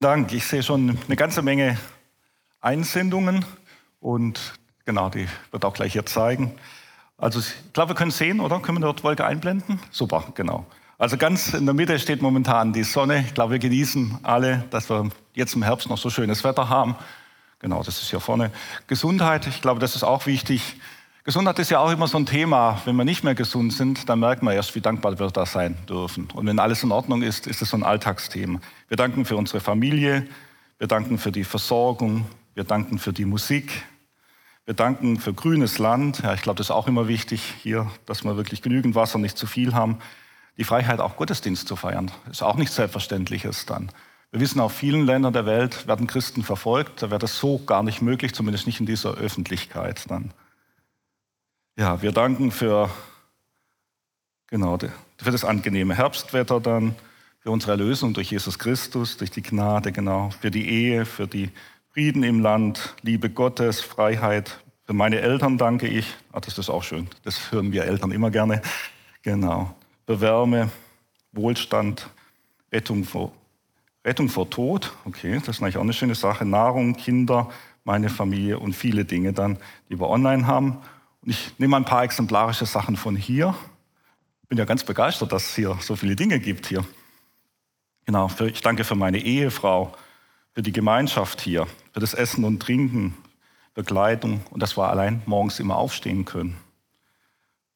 Dank. 0.00 0.32
Ich 0.32 0.46
sehe 0.46 0.62
schon 0.62 0.96
eine 1.06 1.16
ganze 1.16 1.42
Menge 1.42 1.76
Einsendungen 2.60 3.44
und 3.98 4.54
genau, 4.84 5.10
die 5.10 5.26
wird 5.50 5.64
auch 5.64 5.74
gleich 5.74 5.92
hier 5.92 6.06
zeigen. 6.06 6.54
Also 7.16 7.40
ich 7.40 7.72
glaube, 7.72 7.90
wir 7.90 7.94
können 7.96 8.12
sehen, 8.12 8.38
oder? 8.38 8.60
Können 8.60 8.78
wir 8.78 8.82
dort 8.82 9.02
Wolke 9.02 9.26
einblenden? 9.26 9.80
Super, 9.90 10.22
genau. 10.36 10.64
Also 10.98 11.16
ganz 11.16 11.52
in 11.52 11.64
der 11.66 11.74
Mitte 11.74 11.98
steht 11.98 12.22
momentan 12.22 12.72
die 12.72 12.84
Sonne. 12.84 13.24
Ich 13.26 13.34
glaube, 13.34 13.54
wir 13.54 13.58
genießen 13.58 14.20
alle, 14.22 14.64
dass 14.70 14.88
wir 14.88 15.10
jetzt 15.34 15.56
im 15.56 15.64
Herbst 15.64 15.88
noch 15.90 15.98
so 15.98 16.10
schönes 16.10 16.44
Wetter 16.44 16.68
haben. 16.68 16.94
Genau, 17.58 17.82
das 17.82 18.00
ist 18.00 18.10
hier 18.10 18.20
vorne. 18.20 18.52
Gesundheit, 18.86 19.48
ich 19.48 19.60
glaube, 19.60 19.80
das 19.80 19.96
ist 19.96 20.04
auch 20.04 20.26
wichtig. 20.26 20.76
Gesundheit 21.28 21.58
ist 21.58 21.68
ja 21.68 21.80
auch 21.80 21.90
immer 21.90 22.06
so 22.06 22.16
ein 22.16 22.24
Thema. 22.24 22.80
Wenn 22.86 22.96
wir 22.96 23.04
nicht 23.04 23.22
mehr 23.22 23.34
gesund 23.34 23.74
sind, 23.74 24.08
dann 24.08 24.20
merkt 24.20 24.42
man 24.42 24.54
erst, 24.54 24.74
wie 24.74 24.80
dankbar 24.80 25.18
wir 25.18 25.26
da 25.26 25.44
sein 25.44 25.76
dürfen. 25.86 26.30
Und 26.32 26.46
wenn 26.46 26.58
alles 26.58 26.82
in 26.82 26.90
Ordnung 26.90 27.20
ist, 27.20 27.46
ist 27.46 27.60
es 27.60 27.68
so 27.68 27.76
ein 27.76 27.82
Alltagsthema. 27.82 28.60
Wir 28.88 28.96
danken 28.96 29.26
für 29.26 29.36
unsere 29.36 29.60
Familie, 29.60 30.26
wir 30.78 30.86
danken 30.86 31.18
für 31.18 31.30
die 31.30 31.44
Versorgung, 31.44 32.24
wir 32.54 32.64
danken 32.64 32.98
für 32.98 33.12
die 33.12 33.26
Musik, 33.26 33.70
wir 34.64 34.72
danken 34.72 35.20
für 35.20 35.34
grünes 35.34 35.78
Land. 35.78 36.22
Ja, 36.22 36.32
ich 36.32 36.40
glaube, 36.40 36.56
das 36.56 36.68
ist 36.68 36.70
auch 36.70 36.88
immer 36.88 37.08
wichtig 37.08 37.42
hier, 37.62 37.90
dass 38.06 38.24
wir 38.24 38.38
wirklich 38.38 38.62
genügend 38.62 38.94
Wasser, 38.94 39.18
nicht 39.18 39.36
zu 39.36 39.46
viel 39.46 39.74
haben. 39.74 39.98
Die 40.56 40.64
Freiheit, 40.64 40.98
auch 40.98 41.16
Gottesdienst 41.16 41.68
zu 41.68 41.76
feiern, 41.76 42.10
ist 42.30 42.42
auch 42.42 42.56
nichts 42.56 42.76
Selbstverständliches 42.76 43.66
dann. 43.66 43.92
Wir 44.30 44.40
wissen, 44.40 44.60
auf 44.60 44.72
vielen 44.72 45.04
Ländern 45.04 45.34
der 45.34 45.44
Welt 45.44 45.86
werden 45.86 46.06
Christen 46.06 46.42
verfolgt. 46.42 47.02
Da 47.02 47.10
wäre 47.10 47.18
das 47.18 47.38
so 47.38 47.58
gar 47.58 47.82
nicht 47.82 48.00
möglich, 48.00 48.34
zumindest 48.34 48.66
nicht 48.66 48.80
in 48.80 48.86
dieser 48.86 49.12
Öffentlichkeit 49.16 50.10
dann. 50.10 50.32
Ja, 51.78 52.02
wir 52.02 52.10
danken 52.10 52.50
für, 52.50 52.90
genau, 54.48 54.76
für 55.16 55.30
das 55.30 55.44
angenehme 55.44 55.94
Herbstwetter 55.94 56.58
dann, 56.58 56.96
für 57.38 57.52
unsere 57.52 57.70
Erlösung 57.70 58.14
durch 58.14 58.32
Jesus 58.32 58.58
Christus, 58.58 59.16
durch 59.16 59.30
die 59.30 59.42
Gnade, 59.42 59.92
genau, 59.92 60.30
für 60.30 60.50
die 60.50 60.68
Ehe, 60.68 61.04
für 61.06 61.28
die 61.28 61.50
Frieden 61.92 62.24
im 62.24 62.40
Land, 62.42 62.96
Liebe 63.02 63.30
Gottes, 63.30 63.80
Freiheit. 63.80 64.58
Für 64.86 64.92
meine 64.92 65.20
Eltern 65.20 65.56
danke 65.56 65.86
ich. 65.86 66.16
Ah, 66.32 66.40
das 66.40 66.58
ist 66.58 66.68
auch 66.68 66.82
schön. 66.82 67.06
Das 67.22 67.52
hören 67.52 67.70
wir 67.70 67.84
Eltern 67.84 68.10
immer 68.10 68.32
gerne. 68.32 68.60
Genau. 69.22 69.72
Für 70.04 70.20
Wärme, 70.20 70.70
Wohlstand, 71.30 72.10
Rettung 72.72 73.04
vor 73.04 73.30
Rettung 74.04 74.28
vor 74.28 74.50
Tod, 74.50 74.92
okay, 75.04 75.38
das 75.38 75.56
ist 75.56 75.62
eigentlich 75.62 75.76
auch 75.76 75.82
eine 75.82 75.92
schöne 75.92 76.16
Sache. 76.16 76.44
Nahrung, 76.44 76.96
Kinder, 76.96 77.50
meine 77.84 78.08
Familie 78.08 78.58
und 78.58 78.72
viele 78.72 79.04
Dinge 79.04 79.32
dann, 79.32 79.58
die 79.88 80.00
wir 80.00 80.08
online 80.08 80.44
haben. 80.48 80.78
Ich 81.30 81.58
nehme 81.58 81.76
ein 81.76 81.84
paar 81.84 82.04
exemplarische 82.04 82.64
Sachen 82.64 82.96
von 82.96 83.14
hier. 83.14 83.54
Ich 84.44 84.48
bin 84.48 84.56
ja 84.56 84.64
ganz 84.64 84.82
begeistert, 84.82 85.30
dass 85.30 85.50
es 85.50 85.54
hier 85.56 85.76
so 85.82 85.94
viele 85.94 86.16
Dinge 86.16 86.40
gibt 86.40 86.64
hier. 86.64 86.86
Genau, 88.06 88.30
ich 88.46 88.62
danke 88.62 88.82
für 88.82 88.94
meine 88.94 89.18
Ehefrau, 89.18 89.94
für 90.54 90.62
die 90.62 90.72
Gemeinschaft 90.72 91.42
hier, 91.42 91.66
für 91.92 92.00
das 92.00 92.14
Essen 92.14 92.44
und 92.44 92.60
Trinken, 92.60 93.14
Begleitung 93.74 94.40
und 94.48 94.62
dass 94.62 94.78
wir 94.78 94.88
allein 94.88 95.20
morgens 95.26 95.60
immer 95.60 95.76
aufstehen 95.76 96.24
können. 96.24 96.56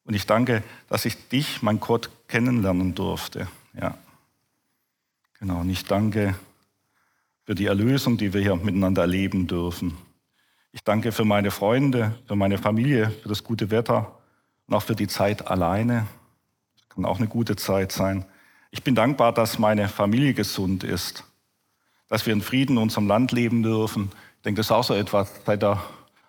Und 0.05 0.15
ich 0.15 0.25
danke, 0.25 0.63
dass 0.89 1.05
ich 1.05 1.29
dich, 1.29 1.61
mein 1.61 1.79
Gott, 1.79 2.09
kennenlernen 2.29 2.95
durfte. 2.95 3.49
Ja. 3.79 3.99
Genau, 5.41 5.61
und 5.61 5.69
ich 5.69 5.85
danke 5.85 6.35
für 7.45 7.55
die 7.55 7.67
Erlösung, 7.67 8.17
die 8.17 8.33
wir 8.33 8.41
hier 8.41 8.57
miteinander 8.57 9.03
erleben 9.03 9.47
dürfen. 9.47 9.95
Ich 10.75 10.83
danke 10.83 11.13
für 11.13 11.27
meine 11.27 11.51
Freunde, 11.51 12.15
für 12.27 12.35
meine 12.35 12.57
Familie, 12.57 13.11
für 13.11 13.29
das 13.29 13.45
gute 13.45 13.71
Wetter 13.71 14.19
und 14.67 14.75
auch 14.75 14.83
für 14.83 14.97
die 14.97 15.07
Zeit 15.07 15.47
alleine. 15.47 16.07
Das 16.79 16.89
kann 16.89 17.05
auch 17.05 17.19
eine 17.19 17.29
gute 17.29 17.57
Zeit 17.57 17.93
sein. 17.93 18.25
Ich 18.71 18.83
bin 18.83 18.95
dankbar, 18.95 19.35
dass 19.35 19.59
meine 19.59 19.87
Familie 19.91 20.33
gesund 20.33 20.83
ist, 20.83 21.25
dass 22.09 22.25
wir 22.25 22.33
in 22.33 22.41
Frieden 22.41 22.77
in 22.77 22.83
unserem 22.85 23.07
Land 23.07 23.33
leben 23.33 23.63
dürfen. 23.63 24.11
Ich 24.39 24.43
denke, 24.45 24.61
das 24.61 24.69
ist 24.69 24.73
auch 24.73 24.85
so 24.85 24.95
etwas. 24.95 25.31
Seit 25.45 25.61
der 25.61 25.83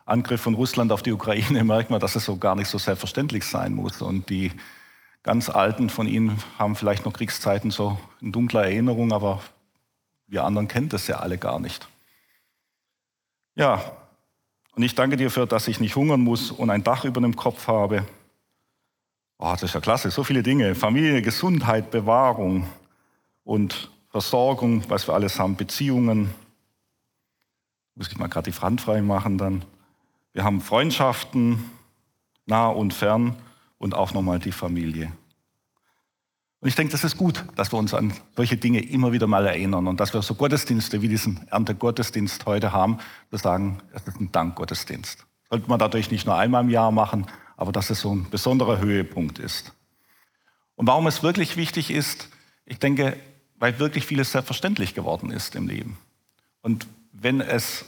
Angriff 0.06 0.42
von 0.42 0.56
Russland 0.56 0.92
auf 0.92 1.02
die 1.02 1.14
Ukraine 1.14 1.64
merkt 1.64 1.90
man, 1.90 2.02
dass 2.02 2.18
es 2.18 2.26
so 2.26 2.36
gar 2.36 2.56
nicht 2.56 2.68
so 2.68 2.78
selbstverständlich 2.78 3.46
sein 3.46 3.74
muss. 3.74 4.02
Und 4.02 4.30
die 4.30 4.52
ganz 5.24 5.50
Alten 5.50 5.90
von 5.90 6.06
Ihnen 6.06 6.38
haben 6.60 6.76
vielleicht 6.76 7.06
noch 7.06 7.14
Kriegszeiten 7.14 7.72
so 7.72 7.98
in 8.20 8.34
dunkler 8.34 8.64
Erinnerung, 8.64 9.14
aber 9.14 9.42
wir 10.28 10.44
anderen 10.44 10.68
kennen 10.68 10.90
das 10.90 11.08
ja 11.08 11.20
alle 11.20 11.38
gar 11.38 11.62
nicht. 11.62 11.88
Ja, 13.56 14.03
und 14.76 14.84
ich 14.84 14.96
danke 14.96 15.18
dir 15.18 15.30
für, 15.30 15.46
dass 15.46 15.68
ich 15.68 15.80
nicht 15.80 15.96
hungern 15.96 16.22
muss 16.22 16.52
und 16.52 16.70
ein 16.70 16.84
Dach 16.84 17.06
über 17.06 17.22
dem 17.22 17.36
Kopf 17.36 17.68
habe. 17.68 18.06
Oh, 19.38 19.52
das 19.52 19.64
ist 19.64 19.74
ja 19.74 19.82
klasse, 19.82 20.10
so 20.10 20.24
viele 20.24 20.42
Dinge. 20.42 20.74
Familie, 20.74 21.22
Gesundheit, 21.22 21.92
Bewahrung 21.92 22.68
und 23.44 23.92
Versorgung, 24.10 24.84
was 24.90 25.08
wir 25.08 25.14
alles 25.14 25.40
haben, 25.40 25.56
Beziehungen. 25.56 26.34
Muss 27.96 28.08
ich 28.08 28.18
mal 28.18 28.28
gerade 28.28 28.50
die 28.50 28.56
Front 28.56 28.82
frei 28.82 29.02
machen 29.02 29.38
dann. 29.38 29.66
Wir 30.34 30.44
haben 30.44 30.62
Freundschaften, 30.62 31.70
nah 32.46 32.68
und 32.68 32.94
fern 32.94 33.36
und 33.78 33.94
auch 33.94 34.14
nochmal 34.14 34.40
die 34.40 34.52
Familie. 34.52 35.12
Und 36.64 36.70
ich 36.70 36.76
denke, 36.76 36.94
das 36.94 37.04
ist 37.04 37.18
gut, 37.18 37.44
dass 37.58 37.74
wir 37.74 37.78
uns 37.78 37.94
an 37.94 38.14
solche 38.38 38.56
Dinge 38.56 38.80
immer 38.80 39.12
wieder 39.12 39.28
mal 39.28 39.46
erinnern 39.46 39.86
und 39.86 40.00
dass 40.00 40.14
wir 40.14 40.22
so 40.22 40.34
Gottesdienste 40.34 41.02
wie 41.02 41.10
diesen 41.10 41.46
Erntegottesdienst 41.50 42.46
heute 42.46 42.72
haben, 42.72 43.00
wir 43.32 43.38
sagen, 43.38 43.82
es 43.92 44.08
ist 44.08 44.22
ein 44.22 44.32
Dankgottesdienst. 44.32 45.26
Sollte 45.50 45.68
man 45.68 45.78
dadurch 45.78 46.10
nicht 46.10 46.26
nur 46.26 46.38
einmal 46.38 46.64
im 46.64 46.70
Jahr 46.70 46.94
machen, 46.94 47.28
aber 47.58 47.74
dass 47.74 47.90
es 47.90 48.00
so 48.00 48.16
ein 48.16 48.30
besonderer 48.30 48.80
Höhepunkt 48.80 49.40
ist. 49.40 49.74
Und 50.76 50.88
warum 50.88 51.06
es 51.06 51.22
wirklich 51.22 51.58
wichtig 51.58 51.92
ist, 51.92 52.30
ich 52.66 52.80
denke, 52.80 53.18
weil 53.58 53.78
wirklich 53.80 54.06
vieles 54.06 54.32
selbstverständlich 54.32 54.96
geworden 54.96 55.32
ist 55.32 55.56
im 55.56 55.68
Leben. 55.68 55.98
Und 56.62 56.88
wenn 57.12 57.42
es 57.42 57.84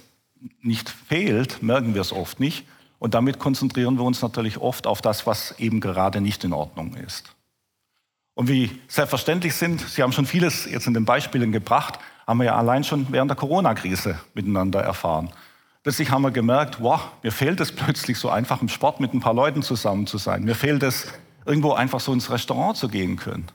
nicht 0.59 0.89
fehlt, 0.89 1.63
merken 1.63 1.93
wir 1.93 2.01
es 2.01 2.11
oft 2.11 2.41
nicht. 2.41 2.67
Und 2.99 3.13
damit 3.13 3.39
konzentrieren 3.39 3.95
wir 3.95 4.03
uns 4.03 4.21
natürlich 4.21 4.57
oft 4.57 4.85
auf 4.85 5.01
das, 5.01 5.25
was 5.25 5.57
eben 5.59 5.79
gerade 5.79 6.19
nicht 6.19 6.43
in 6.43 6.51
Ordnung 6.51 6.95
ist. 6.95 7.35
Und 8.35 8.49
wie 8.49 8.69
selbstverständlich 8.87 9.55
sind, 9.55 9.81
Sie 9.81 10.03
haben 10.03 10.11
schon 10.11 10.25
vieles 10.25 10.65
jetzt 10.65 10.87
in 10.87 10.93
den 10.93 11.05
Beispielen 11.05 11.51
gebracht, 11.51 11.99
haben 12.27 12.39
wir 12.39 12.45
ja 12.45 12.55
allein 12.55 12.83
schon 12.83 13.07
während 13.09 13.31
der 13.31 13.37
Corona-Krise 13.37 14.19
miteinander 14.33 14.81
erfahren. 14.81 15.29
Plötzlich 15.83 16.11
haben 16.11 16.23
wir 16.23 16.31
gemerkt, 16.31 16.81
wow, 16.81 16.99
mir 17.23 17.31
fehlt 17.31 17.59
es 17.59 17.71
plötzlich 17.71 18.17
so 18.17 18.29
einfach 18.29 18.61
im 18.61 18.69
Sport 18.69 18.99
mit 18.99 19.13
ein 19.13 19.19
paar 19.19 19.33
Leuten 19.33 19.61
zusammen 19.61 20.05
zu 20.05 20.17
sein. 20.17 20.43
Mir 20.43 20.55
fehlt 20.55 20.83
es, 20.83 21.07
irgendwo 21.45 21.73
einfach 21.73 21.99
so 21.99 22.11
ins 22.11 22.29
Restaurant 22.29 22.75
zu 22.75 22.89
gehen 22.89 23.17
können. 23.17 23.45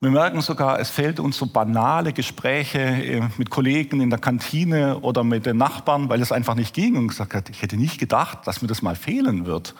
Wir 0.00 0.10
merken 0.10 0.40
sogar, 0.40 0.80
es 0.80 0.90
fehlt 0.90 1.20
uns 1.20 1.36
so 1.36 1.46
banale 1.46 2.12
Gespräche 2.12 2.78
äh, 2.78 3.22
mit 3.36 3.50
Kollegen 3.50 4.00
in 4.00 4.10
der 4.10 4.18
Kantine 4.18 4.98
oder 5.00 5.22
mit 5.24 5.46
den 5.46 5.58
Nachbarn, 5.58 6.08
weil 6.08 6.22
es 6.22 6.32
einfach 6.32 6.54
nicht 6.54 6.74
ging 6.74 6.96
und 6.96 7.08
gesagt 7.08 7.34
hat, 7.34 7.50
ich 7.50 7.62
hätte 7.62 7.76
nicht 7.76 7.98
gedacht, 7.98 8.46
dass 8.46 8.62
mir 8.62 8.68
das 8.68 8.82
mal 8.82 8.96
fehlen 8.96 9.46
wird. 9.46 9.74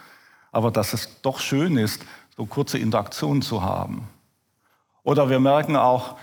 Aber 0.52 0.70
dass 0.70 0.92
es 0.92 1.22
doch 1.22 1.40
schön 1.40 1.76
ist, 1.76 2.04
so 2.36 2.46
kurze 2.46 2.78
Interaktionen 2.78 3.42
zu 3.42 3.62
haben. 3.62 4.08
Oder 5.02 5.30
wir 5.30 5.40
merken 5.40 5.76
auch, 5.76 6.16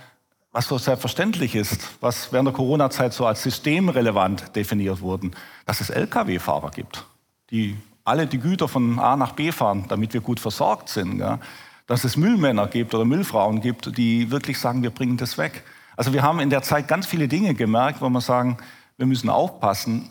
was 0.51 0.67
so 0.67 0.77
selbstverständlich 0.77 1.55
ist, 1.55 1.97
was 2.01 2.31
während 2.31 2.47
der 2.47 2.53
Corona-Zeit 2.53 3.13
so 3.13 3.25
als 3.25 3.43
systemrelevant 3.43 4.55
definiert 4.55 5.01
wurden, 5.01 5.35
dass 5.65 5.81
es 5.81 5.89
Lkw-Fahrer 5.89 6.71
gibt, 6.71 7.05
die 7.51 7.77
alle 8.03 8.25
die 8.25 8.39
Güter 8.39 8.67
von 8.67 8.99
A 8.99 9.15
nach 9.15 9.33
B 9.33 9.51
fahren, 9.51 9.85
damit 9.87 10.13
wir 10.13 10.21
gut 10.21 10.39
versorgt 10.39 10.89
sind. 10.89 11.19
Ja 11.19 11.39
dass 11.87 12.03
es 12.03 12.17
Müllmänner 12.17 12.67
gibt 12.67 12.93
oder 12.93 13.05
Müllfrauen 13.05 13.61
gibt, 13.61 13.97
die 13.97 14.29
wirklich 14.29 14.59
sagen, 14.59 14.83
wir 14.83 14.91
bringen 14.91 15.17
das 15.17 15.37
weg. 15.37 15.63
Also 15.95 16.13
wir 16.13 16.21
haben 16.21 16.39
in 16.39 16.49
der 16.49 16.61
Zeit 16.61 16.87
ganz 16.87 17.07
viele 17.07 17.27
Dinge 17.27 17.55
gemerkt, 17.55 18.01
wo 18.01 18.09
wir 18.09 18.21
sagen, 18.21 18.57
wir 18.97 19.07
müssen 19.07 19.29
aufpassen, 19.29 20.09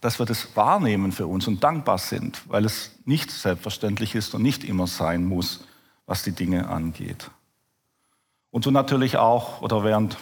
dass 0.00 0.18
wir 0.18 0.26
das 0.26 0.54
wahrnehmen 0.56 1.12
für 1.12 1.26
uns 1.26 1.48
und 1.48 1.64
dankbar 1.64 1.98
sind, 1.98 2.42
weil 2.48 2.64
es 2.64 2.92
nicht 3.04 3.30
selbstverständlich 3.30 4.14
ist 4.14 4.34
und 4.34 4.42
nicht 4.42 4.64
immer 4.64 4.86
sein 4.86 5.24
muss, 5.24 5.64
was 6.04 6.22
die 6.22 6.32
Dinge 6.32 6.68
angeht. 6.68 7.30
Und 8.54 8.62
so 8.62 8.70
natürlich 8.70 9.16
auch, 9.16 9.62
oder 9.62 9.82
während 9.82 10.16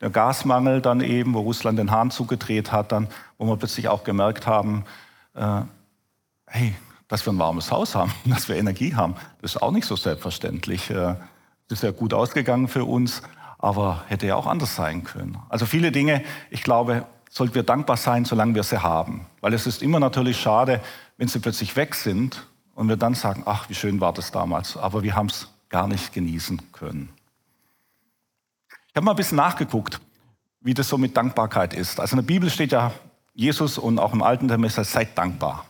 der 0.00 0.10
Gasmangel 0.10 0.80
dann 0.80 1.00
eben, 1.00 1.34
wo 1.34 1.40
Russland 1.40 1.76
den 1.76 1.90
Hahn 1.90 2.12
zugedreht 2.12 2.70
hat, 2.70 2.92
dann, 2.92 3.08
wo 3.36 3.46
wir 3.46 3.56
plötzlich 3.56 3.88
auch 3.88 4.04
gemerkt 4.04 4.46
haben, 4.46 4.84
äh, 5.34 5.62
hey, 6.46 6.76
dass 7.08 7.26
wir 7.26 7.32
ein 7.32 7.38
warmes 7.40 7.72
Haus 7.72 7.96
haben, 7.96 8.14
dass 8.26 8.48
wir 8.48 8.54
Energie 8.54 8.94
haben. 8.94 9.16
Das 9.42 9.56
ist 9.56 9.60
auch 9.60 9.72
nicht 9.72 9.86
so 9.86 9.96
selbstverständlich. 9.96 10.86
Das 10.86 11.16
ist 11.68 11.82
ja 11.82 11.90
gut 11.90 12.14
ausgegangen 12.14 12.68
für 12.68 12.84
uns, 12.84 13.22
aber 13.58 14.04
hätte 14.06 14.28
ja 14.28 14.36
auch 14.36 14.46
anders 14.46 14.76
sein 14.76 15.02
können. 15.02 15.36
Also 15.48 15.66
viele 15.66 15.90
Dinge, 15.90 16.22
ich 16.50 16.62
glaube, 16.62 17.06
sollten 17.28 17.56
wir 17.56 17.64
dankbar 17.64 17.96
sein, 17.96 18.24
solange 18.24 18.54
wir 18.54 18.62
sie 18.62 18.84
haben. 18.84 19.26
Weil 19.40 19.52
es 19.52 19.66
ist 19.66 19.82
immer 19.82 19.98
natürlich 19.98 20.40
schade, 20.40 20.80
wenn 21.16 21.26
sie 21.26 21.40
plötzlich 21.40 21.74
weg 21.74 21.96
sind 21.96 22.46
und 22.76 22.88
wir 22.88 22.96
dann 22.96 23.14
sagen, 23.14 23.42
ach, 23.46 23.68
wie 23.68 23.74
schön 23.74 24.00
war 24.00 24.12
das 24.12 24.30
damals, 24.30 24.76
aber 24.76 25.02
wir 25.02 25.16
haben 25.16 25.26
es 25.26 25.48
gar 25.70 25.88
nicht 25.88 26.12
genießen 26.12 26.70
können. 26.70 27.08
Ich 28.98 29.00
habe 29.00 29.04
mal 29.04 29.12
ein 29.12 29.16
bisschen 29.16 29.36
nachgeguckt, 29.36 30.00
wie 30.60 30.74
das 30.74 30.88
so 30.88 30.98
mit 30.98 31.16
Dankbarkeit 31.16 31.72
ist. 31.72 32.00
Also 32.00 32.16
in 32.16 32.26
der 32.26 32.26
Bibel 32.26 32.50
steht 32.50 32.72
ja 32.72 32.90
Jesus 33.32 33.78
und 33.78 34.00
auch 34.00 34.12
im 34.12 34.24
Alten 34.24 34.48
Testament, 34.48 34.72
seid 34.72 35.16
dankbar 35.16 35.66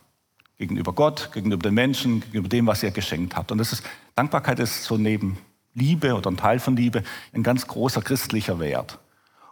gegenüber 0.57 0.95
Gott, 0.95 1.31
gegenüber 1.35 1.69
den 1.69 1.75
Menschen, 1.75 2.21
gegenüber 2.21 2.49
dem, 2.49 2.67
was 2.67 2.83
ihr 2.83 2.91
geschenkt 2.91 3.37
habt. 3.37 3.53
Und 3.53 3.59
das 3.59 3.75
ist, 3.75 3.83
Dankbarkeit 4.15 4.59
ist 4.61 4.83
so 4.85 4.97
neben 4.97 5.37
Liebe 5.75 6.15
oder 6.15 6.31
ein 6.31 6.39
Teil 6.39 6.59
von 6.59 6.75
Liebe 6.75 7.03
ein 7.35 7.43
ganz 7.43 7.67
großer 7.67 8.01
christlicher 8.01 8.61
Wert. 8.61 8.99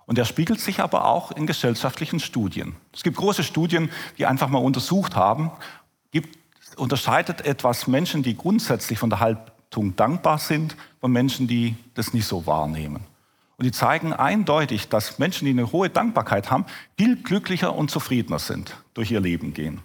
Und 0.06 0.16
der 0.16 0.24
spiegelt 0.24 0.60
sich 0.60 0.80
aber 0.80 1.04
auch 1.04 1.30
in 1.32 1.46
gesellschaftlichen 1.46 2.18
Studien. 2.18 2.76
Es 2.94 3.02
gibt 3.02 3.18
große 3.18 3.44
Studien, 3.44 3.90
die 4.16 4.24
einfach 4.24 4.48
mal 4.48 4.56
untersucht 4.56 5.16
haben, 5.16 5.50
gibt, 6.12 6.38
unterscheidet 6.78 7.44
etwas 7.44 7.86
Menschen, 7.86 8.22
die 8.22 8.38
grundsätzlich 8.38 8.98
von 8.98 9.10
der 9.10 9.20
Haltung 9.20 9.94
dankbar 9.96 10.38
sind, 10.38 10.78
von 10.98 11.12
Menschen, 11.12 11.46
die 11.46 11.76
das 11.92 12.14
nicht 12.14 12.26
so 12.26 12.46
wahrnehmen. 12.46 13.04
Und 13.58 13.64
die 13.64 13.72
zeigen 13.72 14.12
eindeutig, 14.12 14.88
dass 14.88 15.18
Menschen, 15.18 15.46
die 15.46 15.52
eine 15.52 15.72
hohe 15.72 15.88
Dankbarkeit 15.88 16.50
haben, 16.50 16.66
viel 16.98 17.16
glücklicher 17.16 17.74
und 17.74 17.90
zufriedener 17.90 18.38
sind, 18.38 18.76
durch 18.92 19.10
ihr 19.10 19.20
Leben 19.20 19.54
gehen. 19.54 19.80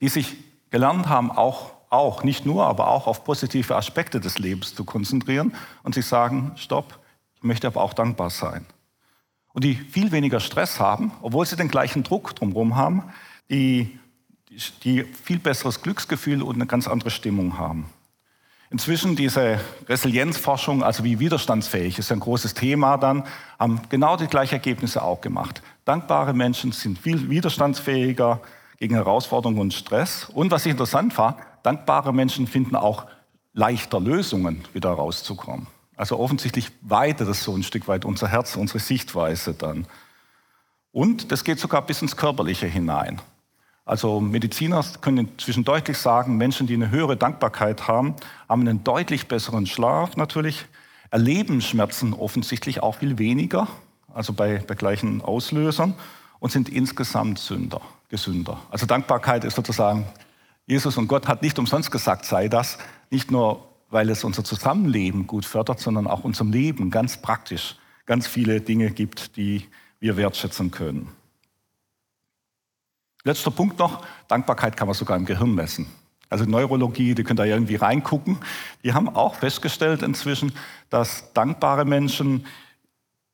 Die 0.00 0.08
sich 0.08 0.36
gelernt 0.70 1.08
haben, 1.08 1.32
auch, 1.32 1.72
auch, 1.90 2.22
nicht 2.22 2.46
nur, 2.46 2.66
aber 2.66 2.88
auch 2.88 3.08
auf 3.08 3.24
positive 3.24 3.74
Aspekte 3.74 4.20
des 4.20 4.38
Lebens 4.38 4.74
zu 4.74 4.84
konzentrieren 4.84 5.54
und 5.82 5.94
sich 5.94 6.06
sagen, 6.06 6.52
stopp, 6.54 7.00
ich 7.34 7.42
möchte 7.42 7.66
aber 7.66 7.82
auch 7.82 7.94
dankbar 7.94 8.30
sein. 8.30 8.64
Und 9.52 9.64
die 9.64 9.74
viel 9.74 10.12
weniger 10.12 10.38
Stress 10.38 10.78
haben, 10.78 11.10
obwohl 11.22 11.44
sie 11.44 11.56
den 11.56 11.68
gleichen 11.68 12.04
Druck 12.04 12.36
drumherum 12.36 12.76
haben, 12.76 13.12
die, 13.50 13.98
die 14.84 15.02
viel 15.02 15.40
besseres 15.40 15.82
Glücksgefühl 15.82 16.42
und 16.42 16.54
eine 16.54 16.66
ganz 16.66 16.86
andere 16.86 17.10
Stimmung 17.10 17.58
haben. 17.58 17.86
Inzwischen 18.72 19.16
diese 19.16 19.58
Resilienzforschung, 19.88 20.84
also 20.84 21.02
wie 21.02 21.18
widerstandsfähig, 21.18 21.98
ist 21.98 22.12
ein 22.12 22.20
großes 22.20 22.54
Thema 22.54 22.96
dann, 22.98 23.24
haben 23.58 23.82
genau 23.88 24.16
die 24.16 24.28
gleichen 24.28 24.54
Ergebnisse 24.54 25.02
auch 25.02 25.20
gemacht. 25.20 25.60
Dankbare 25.84 26.32
Menschen 26.32 26.70
sind 26.70 26.96
viel 26.96 27.28
widerstandsfähiger 27.28 28.40
gegen 28.78 28.94
Herausforderungen 28.94 29.58
und 29.58 29.74
Stress. 29.74 30.28
Und 30.32 30.52
was 30.52 30.66
ich 30.66 30.70
interessant 30.70 31.18
war, 31.18 31.36
dankbare 31.64 32.14
Menschen 32.14 32.46
finden 32.46 32.76
auch 32.76 33.06
leichter 33.52 33.98
Lösungen, 33.98 34.64
wieder 34.72 34.90
rauszukommen. 34.90 35.66
Also 35.96 36.18
offensichtlich 36.18 36.70
weitet 36.80 37.28
es 37.28 37.42
so 37.42 37.54
ein 37.54 37.64
Stück 37.64 37.88
weit 37.88 38.04
unser 38.04 38.28
Herz, 38.28 38.54
unsere 38.54 38.78
Sichtweise 38.78 39.52
dann. 39.52 39.86
Und 40.92 41.32
das 41.32 41.42
geht 41.42 41.58
sogar 41.58 41.84
bis 41.84 42.02
ins 42.02 42.16
Körperliche 42.16 42.66
hinein. 42.66 43.20
Also 43.90 44.20
Mediziner 44.20 44.84
können 45.00 45.26
inzwischen 45.26 45.64
deutlich 45.64 45.98
sagen, 45.98 46.36
Menschen, 46.36 46.68
die 46.68 46.74
eine 46.74 46.92
höhere 46.92 47.16
Dankbarkeit 47.16 47.88
haben, 47.88 48.14
haben 48.48 48.60
einen 48.60 48.84
deutlich 48.84 49.26
besseren 49.26 49.66
Schlaf 49.66 50.16
natürlich, 50.16 50.66
erleben 51.10 51.60
Schmerzen 51.60 52.14
offensichtlich 52.14 52.84
auch 52.84 52.98
viel 52.98 53.18
weniger, 53.18 53.66
also 54.14 54.32
bei, 54.32 54.62
bei 54.64 54.76
gleichen 54.76 55.22
Auslösern 55.22 55.94
und 56.38 56.52
sind 56.52 56.68
insgesamt 56.68 57.40
Sünder, 57.40 57.80
gesünder. 58.08 58.60
Also 58.70 58.86
Dankbarkeit 58.86 59.42
ist 59.42 59.56
sozusagen, 59.56 60.06
Jesus 60.68 60.96
und 60.96 61.08
Gott 61.08 61.26
hat 61.26 61.42
nicht 61.42 61.58
umsonst 61.58 61.90
gesagt, 61.90 62.26
sei 62.26 62.46
das, 62.46 62.78
nicht 63.10 63.32
nur 63.32 63.66
weil 63.90 64.08
es 64.08 64.22
unser 64.22 64.44
Zusammenleben 64.44 65.26
gut 65.26 65.44
fördert, 65.44 65.80
sondern 65.80 66.06
auch 66.06 66.22
unserem 66.22 66.52
Leben 66.52 66.92
ganz 66.92 67.20
praktisch 67.20 67.74
ganz 68.06 68.28
viele 68.28 68.60
Dinge 68.60 68.92
gibt, 68.92 69.36
die 69.36 69.64
wir 69.98 70.16
wertschätzen 70.16 70.70
können. 70.70 71.08
Letzter 73.24 73.50
Punkt 73.50 73.78
noch, 73.78 74.04
Dankbarkeit 74.28 74.76
kann 74.76 74.88
man 74.88 74.94
sogar 74.94 75.16
im 75.16 75.26
Gehirn 75.26 75.54
messen. 75.54 75.86
Also 76.30 76.44
Neurologie, 76.44 77.14
die 77.14 77.24
können 77.24 77.36
da 77.36 77.44
irgendwie 77.44 77.74
reingucken. 77.74 78.38
Die 78.84 78.94
haben 78.94 79.08
auch 79.08 79.34
festgestellt 79.34 80.02
inzwischen, 80.02 80.52
dass 80.88 81.32
dankbare 81.32 81.84
Menschen 81.84 82.46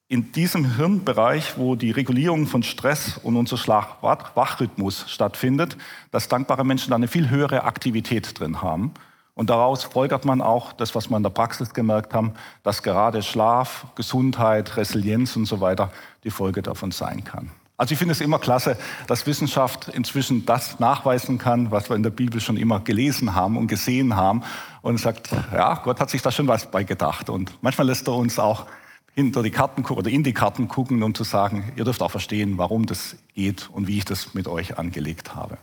in 0.09 0.33
diesem 0.33 0.77
Hirnbereich, 0.77 1.59
wo 1.59 1.75
die 1.75 1.91
Regulierung 1.91 2.47
von 2.47 2.63
Stress 2.63 3.19
und 3.19 3.37
unser 3.37 3.57
Schlaf-Wach-Rhythmus 3.57 5.11
stattfindet, 5.11 5.77
dass 6.11 6.29
dankbare 6.29 6.65
Menschen 6.65 6.91
da 6.91 6.97
eine 6.97 7.09
viel 7.09 7.29
höhere 7.29 7.65
Aktivität 7.65 8.39
drin 8.39 8.63
haben. 8.63 8.95
Und 9.35 9.51
daraus 9.51 9.85
folgert 9.85 10.25
man 10.25 10.41
auch 10.41 10.73
das, 10.73 10.95
was 10.95 11.11
wir 11.11 11.17
in 11.17 11.23
der 11.23 11.31
Praxis 11.31 11.75
gemerkt 11.75 12.15
haben, 12.15 12.33
dass 12.63 12.83
gerade 12.83 13.23
Schlaf, 13.23 13.87
Gesundheit, 13.95 14.77
Resilienz 14.77 15.37
und 15.37 15.45
so 15.45 15.61
weiter 15.61 15.93
die 16.25 16.31
Folge 16.31 16.63
davon 16.63 16.93
sein 16.93 17.23
kann. 17.25 17.51
Also 17.79 17.93
ich 17.93 17.99
finde 17.99 18.13
es 18.13 18.23
immer 18.23 18.39
klasse, 18.39 18.79
dass 19.07 19.27
Wissenschaft 19.27 19.89
inzwischen 19.89 20.47
das 20.47 20.81
nachweisen 20.81 21.37
kann, 21.37 21.71
was 21.71 21.91
wir 21.91 21.97
in 21.97 22.03
der 22.03 22.11
Bibel 22.11 22.41
schon 22.41 22.57
immer 22.57 22.81
gelesen 22.81 23.35
haben 23.35 23.59
und 23.59 23.67
gesehen 23.67 24.17
haben 24.17 24.43
und 24.81 24.99
sagt, 24.99 25.31
ja, 25.53 25.75
Gott 25.85 26.01
hat 26.01 26.09
sich 26.09 26.23
da 26.23 26.31
schon 26.31 26.49
was 26.49 26.71
bei 26.71 26.85
gedacht. 26.85 27.29
Und 27.29 27.53
manchmal 27.61 27.87
lässt 27.87 28.07
er 28.07 28.15
uns 28.15 28.39
auch 28.39 28.67
hinter 29.15 29.43
die 29.43 29.51
Karten 29.51 29.85
oder 29.85 30.11
in 30.11 30.23
die 30.23 30.33
Karten 30.33 30.69
gucken, 30.69 31.03
um 31.03 31.15
zu 31.15 31.25
sagen, 31.25 31.73
ihr 31.77 31.85
dürft 31.85 32.01
auch 32.03 32.11
verstehen, 32.11 32.57
warum 32.57 32.87
das 32.87 33.17
geht 33.35 33.69
und 33.71 33.87
wie 33.87 33.99
ich 33.99 34.05
das 34.05 34.33
mit 34.33 34.49
euch 34.49 34.79
angelegt 34.79 35.35
habe. 35.35 35.59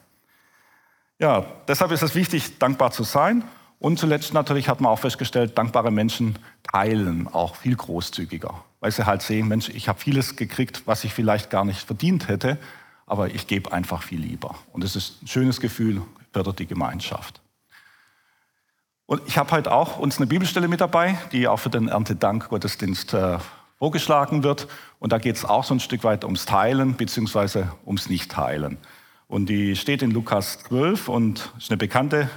Ja, 1.19 1.45
deshalb 1.67 1.91
ist 1.91 2.03
es 2.03 2.15
wichtig, 2.15 2.59
dankbar 2.59 2.91
zu 2.91 3.03
sein. 3.03 3.43
Und 3.79 3.99
zuletzt 3.99 4.33
natürlich 4.33 4.69
hat 4.69 4.81
man 4.81 4.91
auch 4.91 4.99
festgestellt, 4.99 5.57
dankbare 5.57 5.91
Menschen 5.91 6.39
teilen 6.63 7.27
auch 7.27 7.55
viel 7.55 7.75
großzügiger 7.75 8.63
weil 8.83 8.91
sie 8.91 9.05
halt 9.05 9.21
sehen, 9.21 9.47
Mensch, 9.47 9.69
ich 9.69 9.87
habe 9.87 9.97
vieles 9.97 10.35
gekriegt, 10.35 10.81
was 10.85 11.05
ich 11.05 11.13
vielleicht 11.13 11.49
gar 11.49 11.63
nicht 11.63 11.79
verdient 11.79 12.27
hätte, 12.27 12.57
aber 13.05 13.33
ich 13.33 13.47
gebe 13.47 13.71
einfach 13.71 14.03
viel 14.03 14.19
lieber. 14.19 14.55
Und 14.73 14.83
es 14.83 14.97
ist 14.97 15.23
ein 15.23 15.27
schönes 15.27 15.61
Gefühl, 15.61 16.01
fördert 16.33 16.59
die 16.59 16.67
Gemeinschaft. 16.67 17.39
Und 19.05 19.21
ich 19.25 19.37
habe 19.37 19.49
heute 19.51 19.71
auch 19.71 19.99
uns 19.99 20.17
eine 20.17 20.27
Bibelstelle 20.27 20.67
mit 20.67 20.81
dabei, 20.81 21.17
die 21.31 21.47
auch 21.47 21.61
für 21.61 21.69
den 21.69 21.87
Erntedank-Gottesdienst 21.87 23.13
äh, 23.13 23.37
vorgeschlagen 23.79 24.43
wird. 24.43 24.67
Und 24.99 25.13
da 25.13 25.17
geht 25.17 25.37
es 25.37 25.45
auch 25.45 25.63
so 25.63 25.75
ein 25.75 25.79
Stück 25.79 26.03
weit 26.03 26.25
ums 26.25 26.45
Teilen 26.45 26.95
bzw. 26.95 27.67
ums 27.85 28.09
Nicht-Teilen. 28.09 28.77
Und 29.29 29.45
die 29.47 29.77
steht 29.77 30.01
in 30.01 30.11
Lukas 30.11 30.59
12 30.63 31.07
und 31.07 31.53
ist 31.57 31.71
eine 31.71 31.77
bekannte 31.77 32.29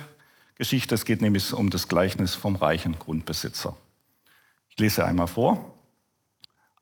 Geschichte. 0.57 0.95
Es 0.95 1.05
geht 1.05 1.23
nämlich 1.23 1.53
um 1.53 1.71
das 1.71 1.87
Gleichnis 1.87 2.35
vom 2.35 2.57
reichen 2.57 2.99
Grundbesitzer. 2.99 3.77
Ich 4.69 4.79
lese 4.79 5.05
einmal 5.05 5.27
vor. 5.27 5.73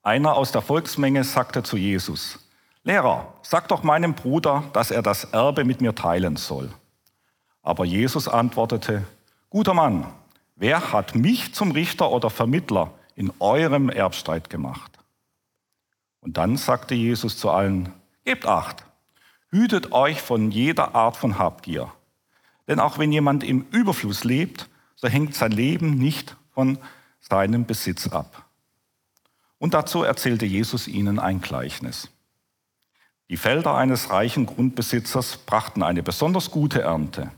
Einer 0.03 0.35
aus 0.35 0.53
der 0.53 0.63
Volksmenge 0.63 1.25
sagte 1.25 1.63
zu 1.63 1.77
Jesus, 1.77 2.39
Lehrer, 2.85 3.33
sag 3.43 3.69
doch 3.69 3.83
meinem 3.83 4.15
Bruder, 4.15 4.63
dass 4.75 4.91
er 4.91 5.03
das 5.03 5.25
Erbe 5.25 5.65
mit 5.65 5.81
mir 5.81 5.95
teilen 5.95 6.37
soll. 6.37 6.71
Aber 7.63 7.87
Jesus 7.87 8.29
antwortete, 8.29 9.05
guter 9.49 9.73
Mann, 9.73 10.07
wer 10.55 10.93
hat 10.93 11.15
mich 11.15 11.55
zum 11.55 11.71
Richter 11.71 12.11
oder 12.11 12.29
Vermittler 12.29 12.93
in 13.17 13.33
eurem 13.39 13.89
Erbstreit 13.89 14.51
gemacht? 14.51 14.93
Und 16.21 16.37
dann 16.37 16.59
sagte 16.59 16.95
Jesus 16.95 17.39
zu 17.39 17.51
allen, 17.51 17.93
gebt 18.25 18.47
acht, 18.47 18.85
hütet 19.49 19.93
euch 19.93 20.21
von 20.21 20.51
jeder 20.51 20.95
Art 20.95 21.17
von 21.17 21.39
Habgier. 21.39 21.91
Denn 22.69 22.81
auch 22.81 22.99
wenn 22.99 23.13
jemand 23.13 23.45
im 23.45 23.67
Überfluss 23.71 24.25
lebt, 24.25 24.69
so 24.97 25.09
hängt 25.09 25.35
sein 25.35 25.53
Leben 25.53 25.99
nicht 25.99 26.37
von 26.53 26.79
seinem 27.21 27.67
Besitz 27.67 28.09
ab. 28.09 28.45
Und 29.59 29.75
dazu 29.75 30.03
erzählte 30.03 30.47
Jesus 30.47 30.89
ihnen 30.89 31.19
ein 31.19 31.41
Gleichnis. 31.41 32.09
Die 33.31 33.37
Felder 33.37 33.75
eines 33.75 34.11
reichen 34.11 34.47
Grundbesitzers 34.47 35.39
brachten 35.39 35.83
eine 35.83 36.03
besonders 36.03 36.51
gute 36.51 36.83
Ernte. 36.83 37.31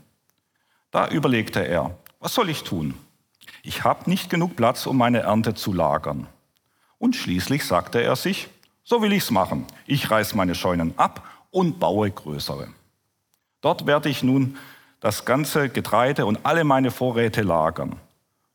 Da 0.91 1.09
überlegte 1.09 1.65
er, 1.65 1.97
was 2.19 2.33
soll 2.33 2.49
ich 2.49 2.63
tun? 2.63 2.93
Ich 3.63 3.83
habe 3.83 4.09
nicht 4.09 4.29
genug 4.29 4.55
Platz, 4.55 4.85
um 4.85 4.97
meine 4.97 5.19
Ernte 5.19 5.53
zu 5.53 5.73
lagern. 5.73 6.27
Und 6.97 7.15
schließlich 7.15 7.63
sagte 7.65 8.01
er 8.01 8.15
sich, 8.15 8.49
so 8.83 9.01
will 9.01 9.13
ich's 9.13 9.31
machen. 9.31 9.65
Ich 9.85 10.09
reiß 10.09 10.35
meine 10.35 10.55
Scheunen 10.55 10.97
ab 10.97 11.23
und 11.51 11.79
baue 11.79 12.09
größere. 12.09 12.69
Dort 13.61 13.85
werde 13.85 14.09
ich 14.09 14.23
nun 14.23 14.57
das 14.99 15.25
ganze 15.25 15.69
Getreide 15.69 16.25
und 16.25 16.39
alle 16.43 16.63
meine 16.63 16.91
Vorräte 16.91 17.41
lagern. 17.41 17.97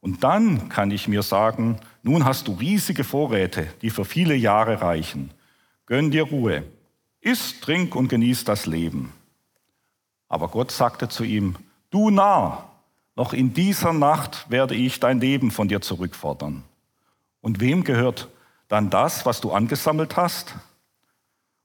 Und 0.01 0.25
dann 0.25 0.69
kann 0.69 0.91
ich 0.91 1.07
mir 1.07 1.23
sagen, 1.23 1.79
nun 2.03 2.25
hast 2.25 2.49
du 2.49 2.55
riesige 2.55 3.05
Vorräte, 3.05 3.69
die 3.83 3.91
für 3.91 4.05
viele 4.05 4.35
Jahre 4.35 4.83
reichen. 4.83 5.31
Gönn 5.87 6.11
dir 6.11 6.25
Ruhe. 6.25 6.65
Iss, 7.21 7.61
trink 7.61 7.95
und 7.95 8.09
genieß 8.09 8.45
das 8.45 8.67
Leben. 8.67 9.13
Aber 10.29 10.49
Gott 10.49 10.73
sagte 10.73 11.09
zu 11.09 11.23
ihm, 11.23 11.55
du 11.91 12.11
Narr, 12.11 12.69
noch 13.15 13.33
in 13.33 13.55
dieser 13.55 13.93
Nacht 13.93 14.51
werde 14.51 14.75
ich 14.75 14.99
dein 14.99 15.21
Leben 15.21 15.51
von 15.51 15.69
dir 15.69 15.81
zurückfordern. 15.81 16.65
Und 17.41 17.61
wem 17.61 17.85
gehört 17.85 18.29
dann 18.69 18.91
das, 18.91 19.27
was 19.27 19.41
du 19.41 19.53
angesammelt 19.53 20.17
hast? 20.17 20.55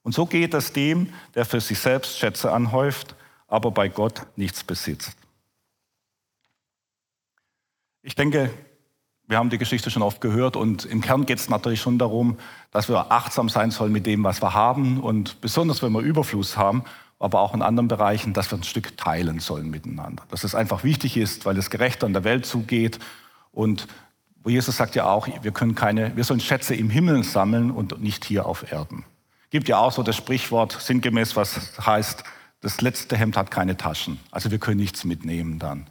Und 0.03 0.13
so 0.13 0.25
geht 0.25 0.53
es 0.53 0.73
dem, 0.73 1.13
der 1.33 1.45
für 1.45 1.61
sich 1.61 1.79
selbst 1.79 2.19
Schätze 2.19 2.51
anhäuft, 2.51 3.15
aber 3.47 3.71
bei 3.71 3.87
Gott 3.87 4.27
nichts 4.35 4.63
besitzt. 4.63 5.17
Ich 8.01 8.15
denke, 8.15 8.49
wir 9.27 9.37
haben 9.37 9.49
die 9.49 9.57
Geschichte 9.57 9.91
schon 9.91 10.01
oft 10.01 10.21
gehört 10.21 10.55
und 10.55 10.85
im 10.85 11.01
Kern 11.01 11.25
geht 11.25 11.39
es 11.39 11.49
natürlich 11.49 11.81
schon 11.81 11.99
darum, 11.99 12.37
dass 12.71 12.87
wir 12.87 13.11
achtsam 13.11 13.49
sein 13.49 13.71
sollen 13.71 13.91
mit 13.91 14.05
dem, 14.05 14.23
was 14.23 14.41
wir 14.41 14.53
haben 14.53 15.01
und 15.01 15.41
besonders 15.41 15.81
wenn 15.83 15.91
wir 15.91 15.99
Überfluss 15.99 16.55
haben, 16.55 16.83
aber 17.19 17.41
auch 17.41 17.53
in 17.53 17.61
anderen 17.61 17.87
Bereichen, 17.87 18.33
dass 18.33 18.51
wir 18.51 18.57
ein 18.57 18.63
Stück 18.63 18.95
teilen 18.95 19.39
sollen 19.39 19.69
miteinander. 19.69 20.23
Dass 20.29 20.43
es 20.43 20.55
einfach 20.55 20.83
wichtig 20.83 21.17
ist, 21.17 21.45
weil 21.45 21.57
es 21.57 21.69
gerechter 21.69 22.07
in 22.07 22.13
der 22.13 22.23
Welt 22.23 22.45
zugeht 22.45 22.99
und 23.51 23.87
wo 24.43 24.49
Jesus 24.49 24.77
sagt 24.77 24.95
ja 24.95 25.09
auch, 25.09 25.27
wir 25.41 25.51
können 25.51 25.75
keine, 25.75 26.15
wir 26.15 26.23
sollen 26.23 26.39
Schätze 26.39 26.73
im 26.73 26.89
Himmel 26.89 27.23
sammeln 27.23 27.69
und 27.69 28.01
nicht 28.01 28.23
hier 28.23 28.45
auf 28.45 28.71
Erden. 28.71 29.03
Gibt 29.49 29.67
ja 29.67 29.77
auch 29.77 29.91
so 29.91 30.03
das 30.03 30.15
Sprichwort 30.15 30.71
sinngemäß, 30.79 31.35
was 31.35 31.85
heißt, 31.85 32.23
das 32.61 32.81
letzte 32.81 33.15
Hemd 33.17 33.37
hat 33.37 33.51
keine 33.51 33.77
Taschen. 33.77 34.19
Also 34.31 34.51
wir 34.51 34.59
können 34.59 34.79
nichts 34.79 35.03
mitnehmen 35.03 35.59
dann 35.59 35.87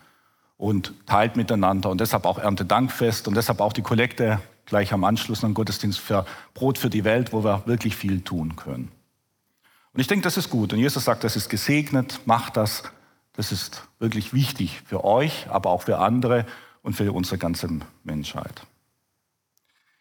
und 0.57 0.95
teilt 1.07 1.37
miteinander 1.37 1.91
und 1.91 2.01
deshalb 2.01 2.25
auch 2.25 2.39
Erntedankfest 2.39 3.29
und 3.29 3.37
deshalb 3.37 3.61
auch 3.61 3.73
die 3.73 3.83
Kollekte 3.83 4.41
gleich 4.65 4.93
am 4.93 5.05
Anschluss 5.05 5.45
einen 5.45 5.55
Gottesdienst 5.55 6.01
für 6.01 6.27
Brot 6.55 6.79
für 6.79 6.91
die 6.91 7.05
Welt, 7.05 7.33
wo 7.33 7.45
wir 7.45 7.63
wirklich 7.67 7.97
viel 7.97 8.23
tun 8.23 8.57
können. 8.57 8.91
Und 9.93 10.01
ich 10.01 10.09
denke, 10.09 10.25
das 10.25 10.37
ist 10.37 10.51
gut. 10.51 10.73
Und 10.73 10.79
Jesus 10.79 11.05
sagt, 11.05 11.25
das 11.25 11.37
ist 11.37 11.49
gesegnet, 11.49 12.21
macht 12.27 12.57
das. 12.57 12.83
Das 13.33 13.53
ist 13.53 13.85
wirklich 13.99 14.33
wichtig 14.33 14.83
für 14.85 15.05
euch, 15.05 15.47
aber 15.49 15.71
auch 15.71 15.83
für 15.83 15.99
andere 15.99 16.47
und 16.83 16.95
für 16.95 17.13
unsere 17.13 17.39
ganze 17.39 17.69
Menschheit. 18.03 18.67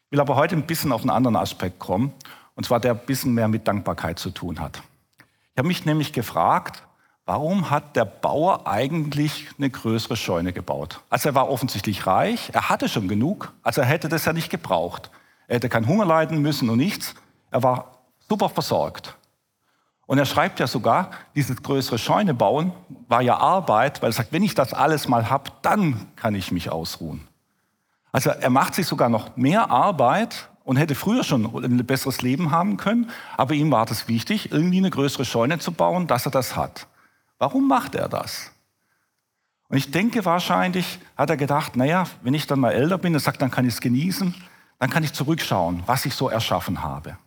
Ich 0.05 0.11
will 0.11 0.19
aber 0.19 0.35
heute 0.35 0.55
ein 0.55 0.65
bisschen 0.65 0.91
auf 0.91 1.01
einen 1.01 1.09
anderen 1.09 1.35
Aspekt 1.35 1.79
kommen, 1.79 2.13
und 2.55 2.65
zwar 2.65 2.79
der 2.79 2.91
ein 2.93 3.05
bisschen 3.05 3.33
mehr 3.33 3.47
mit 3.47 3.67
Dankbarkeit 3.67 4.19
zu 4.19 4.31
tun 4.31 4.59
hat. 4.59 4.81
Ich 5.55 5.57
habe 5.57 5.69
mich 5.69 5.85
nämlich 5.85 6.11
gefragt, 6.11 6.83
warum 7.25 7.69
hat 7.69 7.95
der 7.95 8.03
Bauer 8.03 8.67
eigentlich 8.67 9.47
eine 9.57 9.69
größere 9.69 10.17
Scheune 10.17 10.51
gebaut? 10.51 10.99
Also 11.09 11.29
er 11.29 11.35
war 11.35 11.49
offensichtlich 11.49 12.05
reich, 12.05 12.49
er 12.51 12.67
hatte 12.67 12.89
schon 12.89 13.07
genug, 13.07 13.53
also 13.63 13.79
er 13.79 13.87
hätte 13.87 14.09
das 14.09 14.25
ja 14.25 14.33
nicht 14.33 14.49
gebraucht. 14.49 15.11
Er 15.47 15.55
hätte 15.55 15.69
keinen 15.69 15.87
Hunger 15.87 16.03
leiden 16.03 16.41
müssen 16.41 16.69
und 16.69 16.77
nichts. 16.77 17.15
Er 17.51 17.63
war 17.63 17.99
super 18.27 18.49
versorgt. 18.49 19.15
Und 20.07 20.17
er 20.17 20.25
schreibt 20.25 20.59
ja 20.59 20.67
sogar, 20.67 21.11
dieses 21.35 21.63
größere 21.63 21.99
Scheune 21.99 22.33
bauen 22.33 22.73
war 23.07 23.21
ja 23.21 23.37
Arbeit, 23.37 24.01
weil 24.01 24.09
er 24.09 24.13
sagt, 24.13 24.33
wenn 24.33 24.43
ich 24.43 24.55
das 24.55 24.73
alles 24.73 25.07
mal 25.07 25.29
habe, 25.29 25.51
dann 25.61 26.05
kann 26.17 26.35
ich 26.35 26.51
mich 26.51 26.69
ausruhen. 26.69 27.29
Also 28.11 28.29
er 28.29 28.49
macht 28.49 28.75
sich 28.75 28.87
sogar 28.87 29.07
noch 29.07 29.37
mehr 29.37 29.71
Arbeit 29.71 30.49
und 30.65 30.75
hätte 30.75 30.95
früher 30.95 31.23
schon 31.23 31.45
ein 31.45 31.85
besseres 31.85 32.21
Leben 32.21 32.51
haben 32.51 32.75
können, 32.75 33.09
aber 33.37 33.53
ihm 33.53 33.71
war 33.71 33.85
das 33.85 34.09
wichtig, 34.09 34.51
irgendwie 34.51 34.79
eine 34.79 34.89
größere 34.89 35.23
Scheune 35.23 35.59
zu 35.59 35.71
bauen, 35.71 36.07
dass 36.07 36.25
er 36.25 36.31
das 36.31 36.57
hat. 36.57 36.87
Warum 37.37 37.67
macht 37.67 37.95
er 37.95 38.09
das? 38.09 38.51
Und 39.69 39.77
ich 39.77 39.91
denke 39.91 40.25
wahrscheinlich 40.25 40.99
hat 41.15 41.29
er 41.29 41.37
gedacht, 41.37 41.75
naja, 41.75 42.05
wenn 42.23 42.33
ich 42.33 42.47
dann 42.47 42.59
mal 42.59 42.71
älter 42.71 42.97
bin, 42.97 43.13
er 43.13 43.19
sagt, 43.19 43.41
dann 43.41 43.51
kann 43.51 43.65
ich 43.65 43.75
es 43.75 43.81
genießen, 43.81 44.33
dann 44.79 44.89
kann 44.89 45.03
ich 45.03 45.13
zurückschauen, 45.13 45.83
was 45.85 46.05
ich 46.05 46.15
so 46.15 46.29
erschaffen 46.29 46.83
habe. 46.83 47.17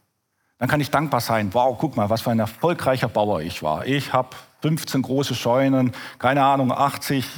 Dann 0.59 0.69
kann 0.69 0.81
ich 0.81 0.91
dankbar 0.91 1.21
sein, 1.21 1.51
wow, 1.55 1.77
guck 1.79 1.97
mal, 1.97 2.11
was 2.11 2.23
für 2.23 2.31
ein 2.31 2.41
erfolgreicher 2.41 3.09
Bauer 3.09 3.41
ich 3.41 3.63
war. 3.63 3.87
Ich 3.87 4.13
habe 4.13 4.31
15 4.63 5.03
große 5.03 5.37
Scheunen, 5.37 5.93
keine 6.19 6.45
Ahnung, 6.45 6.73
80 6.73 7.25
äh, 7.25 7.29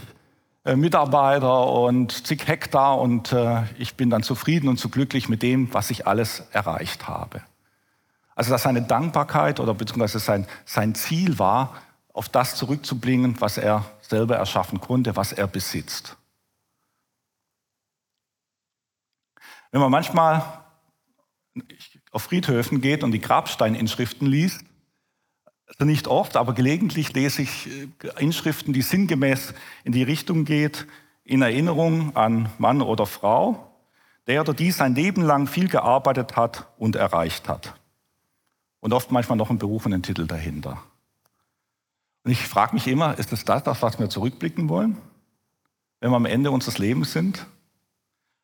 Mitarbeiter 0.64 1.66
und 1.72 2.26
zig 2.26 2.46
Hektar 2.46 2.98
und 2.98 3.32
äh, 3.32 3.62
ich 3.78 3.94
bin 3.94 4.10
dann 4.10 4.22
zufrieden 4.22 4.68
und 4.68 4.78
so 4.78 4.90
glücklich 4.90 5.28
mit 5.28 5.42
dem, 5.42 5.72
was 5.72 5.90
ich 5.90 6.06
alles 6.06 6.44
erreicht 6.52 7.08
habe. 7.08 7.42
Also 8.34 8.50
dass 8.50 8.62
seine 8.62 8.82
Dankbarkeit 8.82 9.58
oder 9.58 9.74
beziehungsweise 9.74 10.18
sein, 10.18 10.46
sein 10.66 10.94
Ziel 10.94 11.38
war, 11.38 11.74
auf 12.12 12.28
das 12.28 12.56
zurückzubringen, 12.56 13.40
was 13.40 13.56
er 13.56 13.84
selber 14.02 14.36
erschaffen 14.36 14.80
konnte, 14.80 15.16
was 15.16 15.32
er 15.32 15.46
besitzt. 15.46 16.16
Wenn 19.70 19.80
man 19.80 19.90
manchmal 19.90 20.42
auf 22.10 22.22
Friedhöfen 22.22 22.80
geht 22.80 23.04
und 23.04 23.12
die 23.12 23.20
Grabsteininschriften 23.20 24.26
liest, 24.26 24.64
also 25.70 25.84
nicht 25.84 26.08
oft, 26.08 26.36
aber 26.36 26.52
gelegentlich 26.52 27.12
lese 27.12 27.42
ich 27.42 27.68
äh, 27.68 27.88
Inschriften, 28.18 28.72
die 28.72 28.82
sinngemäß 28.82 29.54
in 29.84 29.92
die 29.92 30.02
Richtung 30.02 30.44
geht, 30.44 30.86
in 31.24 31.42
Erinnerung 31.42 32.16
an 32.16 32.50
Mann 32.58 32.82
oder 32.82 33.06
Frau, 33.06 33.72
der 34.26 34.40
oder 34.40 34.52
die 34.52 34.70
sein 34.72 34.94
Leben 34.94 35.22
lang 35.22 35.46
viel 35.46 35.68
gearbeitet 35.68 36.36
hat 36.36 36.68
und 36.76 36.96
erreicht 36.96 37.48
hat. 37.48 37.74
Und 38.80 38.92
oft 38.92 39.10
manchmal 39.10 39.38
noch 39.38 39.50
einen 39.50 39.58
berufenen 39.58 40.02
Titel 40.02 40.26
dahinter. 40.26 40.82
Und 42.24 42.32
ich 42.32 42.46
frage 42.46 42.74
mich 42.74 42.86
immer, 42.86 43.18
ist 43.18 43.32
es 43.32 43.44
das, 43.44 43.66
auf 43.66 43.82
was 43.82 43.98
wir 43.98 44.10
zurückblicken 44.10 44.68
wollen, 44.68 44.98
wenn 46.00 46.10
wir 46.10 46.16
am 46.16 46.26
Ende 46.26 46.50
unseres 46.50 46.78
Lebens 46.78 47.12
sind? 47.12 47.46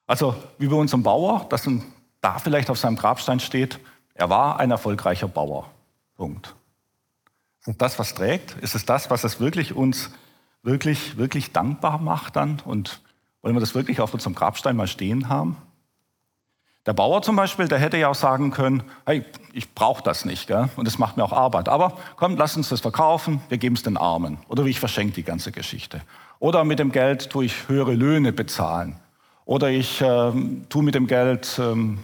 Also 0.06 0.36
wie 0.58 0.68
bei 0.68 0.76
unserem 0.76 1.02
Bauer, 1.02 1.46
dass 1.48 1.68
da 2.20 2.38
vielleicht 2.38 2.70
auf 2.70 2.78
seinem 2.78 2.96
Grabstein 2.96 3.40
steht, 3.40 3.80
er 4.14 4.30
war 4.30 4.58
ein 4.58 4.70
erfolgreicher 4.70 5.28
Bauer. 5.28 5.70
Punkt. 6.16 6.54
Ist 7.66 7.82
das, 7.82 7.98
was 7.98 8.14
trägt? 8.14 8.56
Ist 8.62 8.74
es 8.74 8.84
das, 8.84 9.10
was 9.10 9.24
es 9.24 9.40
wirklich 9.40 9.74
uns 9.74 10.10
wirklich, 10.62 11.16
wirklich 11.16 11.52
dankbar 11.52 11.98
macht 11.98 12.36
dann? 12.36 12.62
Und 12.64 13.00
wollen 13.42 13.54
wir 13.54 13.60
das 13.60 13.74
wirklich 13.74 14.00
auf 14.00 14.14
unserem 14.14 14.34
Grabstein 14.34 14.76
mal 14.76 14.86
stehen 14.86 15.28
haben? 15.28 15.56
Der 16.86 16.92
Bauer 16.92 17.20
zum 17.22 17.34
Beispiel, 17.34 17.66
der 17.66 17.80
hätte 17.80 17.96
ja 17.96 18.08
auch 18.08 18.14
sagen 18.14 18.52
können, 18.52 18.84
hey, 19.06 19.24
ich 19.52 19.74
brauche 19.74 20.04
das 20.04 20.24
nicht 20.24 20.46
gell? 20.46 20.68
und 20.76 20.86
es 20.86 20.98
macht 20.98 21.16
mir 21.16 21.24
auch 21.24 21.32
Arbeit. 21.32 21.68
Aber 21.68 21.98
komm, 22.14 22.36
lass 22.36 22.56
uns 22.56 22.68
das 22.68 22.80
verkaufen, 22.80 23.40
wir 23.48 23.58
geben 23.58 23.74
es 23.74 23.82
den 23.82 23.96
Armen. 23.96 24.38
Oder 24.48 24.64
ich 24.66 24.78
verschenke 24.78 25.14
die 25.14 25.24
ganze 25.24 25.50
Geschichte. 25.50 26.00
Oder 26.38 26.62
mit 26.62 26.78
dem 26.78 26.92
Geld 26.92 27.28
tue 27.30 27.46
ich 27.46 27.68
höhere 27.68 27.94
Löhne 27.94 28.32
bezahlen. 28.32 29.00
Oder 29.44 29.70
ich 29.70 30.00
äh, 30.00 30.32
tue 30.68 30.82
mit 30.84 30.94
dem 30.94 31.08
Geld 31.08 31.58
ähm, 31.58 31.98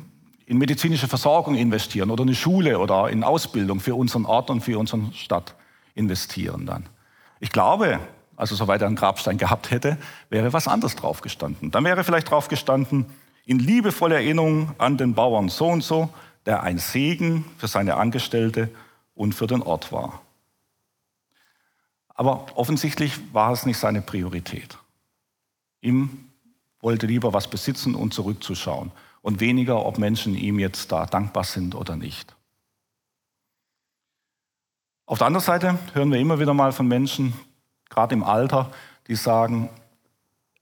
in 0.52 0.58
medizinische 0.58 1.08
Versorgung 1.08 1.54
investieren 1.54 2.10
oder 2.10 2.24
eine 2.24 2.34
Schule 2.34 2.78
oder 2.78 3.08
in 3.08 3.24
Ausbildung 3.24 3.80
für 3.80 3.94
unseren 3.94 4.26
Ort 4.26 4.50
und 4.50 4.60
für 4.60 4.78
unsere 4.78 5.10
Stadt 5.14 5.54
investieren 5.94 6.66
dann. 6.66 6.84
Ich 7.40 7.52
glaube, 7.52 7.98
also 8.36 8.54
soweit 8.54 8.82
er 8.82 8.88
einen 8.88 8.96
Grabstein 8.96 9.38
gehabt 9.38 9.70
hätte, 9.70 9.96
wäre 10.28 10.52
was 10.52 10.68
anderes 10.68 10.94
draufgestanden. 10.94 11.70
Dann 11.70 11.84
wäre 11.84 12.04
vielleicht 12.04 12.30
draufgestanden, 12.30 13.06
in 13.46 13.60
liebevoller 13.60 14.16
Erinnerung 14.16 14.72
an 14.76 14.98
den 14.98 15.14
Bauern 15.14 15.48
so 15.48 15.68
und 15.68 15.82
so, 15.82 16.10
der 16.44 16.62
ein 16.62 16.76
Segen 16.76 17.46
für 17.56 17.66
seine 17.66 17.96
Angestellte 17.96 18.68
und 19.14 19.34
für 19.34 19.46
den 19.46 19.62
Ort 19.62 19.90
war. 19.90 20.20
Aber 22.08 22.44
offensichtlich 22.56 23.14
war 23.32 23.52
es 23.52 23.64
nicht 23.64 23.78
seine 23.78 24.02
Priorität. 24.02 24.76
Ihm 25.80 26.28
wollte 26.82 27.06
lieber 27.06 27.32
was 27.32 27.48
besitzen 27.48 27.94
und 27.94 28.12
zurückzuschauen 28.12 28.92
und 29.22 29.40
weniger, 29.40 29.86
ob 29.86 29.98
Menschen 29.98 30.34
ihm 30.34 30.58
jetzt 30.58 30.92
da 30.92 31.06
dankbar 31.06 31.44
sind 31.44 31.74
oder 31.74 31.96
nicht. 31.96 32.34
Auf 35.06 35.18
der 35.18 35.26
anderen 35.26 35.44
Seite 35.44 35.78
hören 35.94 36.10
wir 36.12 36.18
immer 36.18 36.38
wieder 36.38 36.54
mal 36.54 36.72
von 36.72 36.86
Menschen, 36.86 37.32
gerade 37.88 38.14
im 38.14 38.24
Alter, 38.24 38.70
die 39.08 39.14
sagen, 39.14 39.68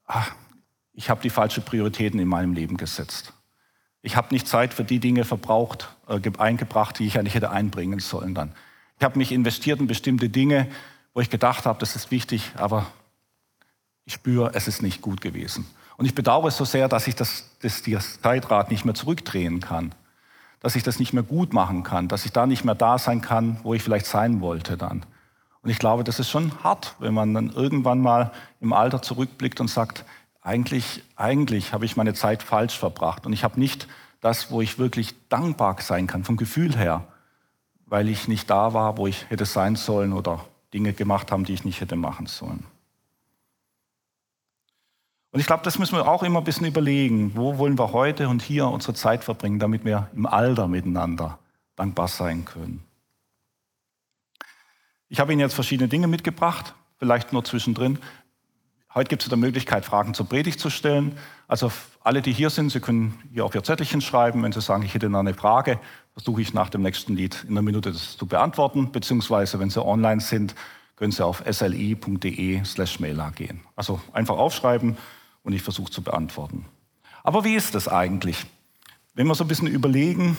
ach, 0.06 0.34
ich 0.92 1.08
habe 1.08 1.22
die 1.22 1.30
falschen 1.30 1.64
Prioritäten 1.64 2.20
in 2.20 2.28
meinem 2.28 2.52
Leben 2.52 2.76
gesetzt. 2.76 3.32
Ich 4.02 4.16
habe 4.16 4.28
nicht 4.32 4.48
Zeit 4.48 4.74
für 4.74 4.84
die 4.84 4.98
Dinge 4.98 5.24
verbraucht, 5.24 5.94
äh, 6.08 6.20
eingebracht, 6.38 6.98
die 6.98 7.06
ich 7.06 7.18
eigentlich 7.18 7.34
hätte 7.34 7.50
einbringen 7.50 8.00
sollen 8.00 8.34
dann. 8.34 8.54
Ich 8.98 9.04
habe 9.04 9.18
mich 9.18 9.32
investiert 9.32 9.80
in 9.80 9.86
bestimmte 9.86 10.28
Dinge, 10.28 10.68
wo 11.14 11.20
ich 11.20 11.30
gedacht 11.30 11.64
habe, 11.66 11.78
das 11.78 11.96
ist 11.96 12.10
wichtig, 12.10 12.52
aber 12.56 12.86
ich 14.04 14.14
spüre, 14.14 14.52
es 14.54 14.68
ist 14.68 14.82
nicht 14.82 15.00
gut 15.00 15.20
gewesen. 15.20 15.66
Und 16.00 16.06
ich 16.06 16.14
bedauere 16.14 16.48
es 16.48 16.56
so 16.56 16.64
sehr, 16.64 16.88
dass 16.88 17.06
ich 17.08 17.14
das, 17.14 17.50
das, 17.60 17.82
das 17.82 18.22
Zeitrad 18.22 18.70
nicht 18.70 18.86
mehr 18.86 18.94
zurückdrehen 18.94 19.60
kann, 19.60 19.94
dass 20.60 20.74
ich 20.74 20.82
das 20.82 20.98
nicht 20.98 21.12
mehr 21.12 21.22
gut 21.22 21.52
machen 21.52 21.82
kann, 21.82 22.08
dass 22.08 22.24
ich 22.24 22.32
da 22.32 22.46
nicht 22.46 22.64
mehr 22.64 22.74
da 22.74 22.96
sein 22.96 23.20
kann, 23.20 23.58
wo 23.64 23.74
ich 23.74 23.82
vielleicht 23.82 24.06
sein 24.06 24.40
wollte 24.40 24.78
dann. 24.78 25.04
Und 25.60 25.68
ich 25.68 25.78
glaube, 25.78 26.02
das 26.02 26.18
ist 26.18 26.30
schon 26.30 26.52
hart, 26.64 26.96
wenn 27.00 27.12
man 27.12 27.34
dann 27.34 27.50
irgendwann 27.50 28.00
mal 28.00 28.32
im 28.62 28.72
Alter 28.72 29.02
zurückblickt 29.02 29.60
und 29.60 29.68
sagt, 29.68 30.06
eigentlich, 30.40 31.02
eigentlich 31.16 31.74
habe 31.74 31.84
ich 31.84 31.98
meine 31.98 32.14
Zeit 32.14 32.42
falsch 32.42 32.78
verbracht 32.78 33.26
und 33.26 33.34
ich 33.34 33.44
habe 33.44 33.60
nicht 33.60 33.86
das, 34.22 34.50
wo 34.50 34.62
ich 34.62 34.78
wirklich 34.78 35.14
dankbar 35.28 35.76
sein 35.80 36.06
kann, 36.06 36.24
vom 36.24 36.38
Gefühl 36.38 36.78
her, 36.78 37.08
weil 37.84 38.08
ich 38.08 38.26
nicht 38.26 38.48
da 38.48 38.72
war, 38.72 38.96
wo 38.96 39.06
ich 39.06 39.28
hätte 39.28 39.44
sein 39.44 39.76
sollen 39.76 40.14
oder 40.14 40.46
Dinge 40.72 40.94
gemacht 40.94 41.30
haben, 41.30 41.44
die 41.44 41.52
ich 41.52 41.66
nicht 41.66 41.82
hätte 41.82 41.96
machen 41.96 42.24
sollen. 42.24 42.64
Und 45.32 45.38
ich 45.38 45.46
glaube, 45.46 45.62
das 45.62 45.78
müssen 45.78 45.96
wir 45.96 46.08
auch 46.08 46.22
immer 46.22 46.40
ein 46.40 46.44
bisschen 46.44 46.66
überlegen. 46.66 47.32
Wo 47.36 47.58
wollen 47.58 47.78
wir 47.78 47.92
heute 47.92 48.28
und 48.28 48.42
hier 48.42 48.66
unsere 48.66 48.94
Zeit 48.94 49.22
verbringen, 49.22 49.60
damit 49.60 49.84
wir 49.84 50.08
im 50.14 50.26
Alter 50.26 50.66
miteinander 50.66 51.38
dankbar 51.76 52.08
sein 52.08 52.44
können? 52.44 52.82
Ich 55.08 55.20
habe 55.20 55.32
Ihnen 55.32 55.40
jetzt 55.40 55.54
verschiedene 55.54 55.88
Dinge 55.88 56.08
mitgebracht, 56.08 56.74
vielleicht 56.98 57.32
nur 57.32 57.44
zwischendrin. 57.44 57.98
Heute 58.92 59.08
gibt 59.08 59.22
es 59.22 59.28
die 59.28 59.36
Möglichkeit, 59.36 59.84
Fragen 59.84 60.14
zur 60.14 60.28
Predigt 60.28 60.58
zu 60.58 60.68
stellen. 60.68 61.16
Also 61.46 61.70
alle, 62.02 62.22
die 62.22 62.32
hier 62.32 62.50
sind, 62.50 62.70
Sie 62.70 62.80
können 62.80 63.16
hier 63.32 63.44
auf 63.44 63.54
Ihr 63.54 63.62
Zettelchen 63.62 64.00
schreiben. 64.00 64.42
Wenn 64.42 64.50
Sie 64.50 64.60
sagen, 64.60 64.82
ich 64.82 64.94
hätte 64.94 65.08
noch 65.08 65.20
eine 65.20 65.34
Frage, 65.34 65.78
versuche 66.12 66.42
ich 66.42 66.54
nach 66.54 66.70
dem 66.70 66.82
nächsten 66.82 67.14
Lied 67.14 67.44
in 67.44 67.50
einer 67.50 67.62
Minute 67.62 67.92
das 67.92 68.16
zu 68.16 68.26
beantworten. 68.26 68.90
Beziehungsweise, 68.90 69.60
wenn 69.60 69.70
Sie 69.70 69.84
online 69.84 70.20
sind, 70.20 70.56
können 70.96 71.12
Sie 71.12 71.24
auf 71.24 71.44
sli.de 71.48 72.64
slash 72.64 72.98
mailer 72.98 73.30
gehen. 73.30 73.60
Also 73.76 74.00
einfach 74.12 74.36
aufschreiben 74.36 74.96
und 75.42 75.52
ich 75.52 75.62
versuche 75.62 75.90
zu 75.90 76.02
beantworten. 76.02 76.66
Aber 77.22 77.44
wie 77.44 77.54
ist 77.54 77.74
das 77.74 77.88
eigentlich? 77.88 78.46
Wenn 79.14 79.26
wir 79.26 79.34
so 79.34 79.44
ein 79.44 79.48
bisschen 79.48 79.68
überlegen, 79.68 80.36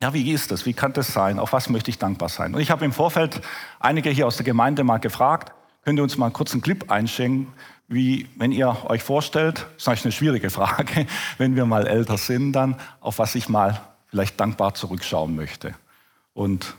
ja, 0.00 0.12
wie 0.12 0.32
ist 0.32 0.50
das? 0.50 0.66
Wie 0.66 0.72
kann 0.72 0.92
das 0.92 1.12
sein? 1.12 1.38
Auf 1.38 1.52
was 1.52 1.68
möchte 1.68 1.90
ich 1.90 1.98
dankbar 1.98 2.28
sein? 2.28 2.54
Und 2.54 2.60
ich 2.60 2.70
habe 2.70 2.84
im 2.84 2.92
Vorfeld 2.92 3.40
einige 3.78 4.10
hier 4.10 4.26
aus 4.26 4.36
der 4.36 4.44
Gemeinde 4.44 4.84
mal 4.84 4.98
gefragt, 4.98 5.52
könnt 5.82 5.98
ihr 5.98 6.02
uns 6.02 6.16
mal 6.16 6.30
kurz 6.30 6.52
einen 6.52 6.62
Clip 6.62 6.90
einschenken, 6.90 7.52
wie, 7.88 8.28
wenn 8.36 8.52
ihr 8.52 8.76
euch 8.86 9.02
vorstellt, 9.02 9.66
das 9.74 9.82
ist 9.82 9.88
eigentlich 9.88 10.04
eine 10.04 10.12
schwierige 10.12 10.50
Frage, 10.50 11.06
wenn 11.38 11.56
wir 11.56 11.66
mal 11.66 11.86
älter 11.86 12.18
sind, 12.18 12.52
dann, 12.52 12.76
auf 13.00 13.18
was 13.18 13.34
ich 13.34 13.48
mal 13.48 13.80
vielleicht 14.08 14.40
dankbar 14.40 14.74
zurückschauen 14.74 15.36
möchte. 15.36 15.74
Und 16.34 16.74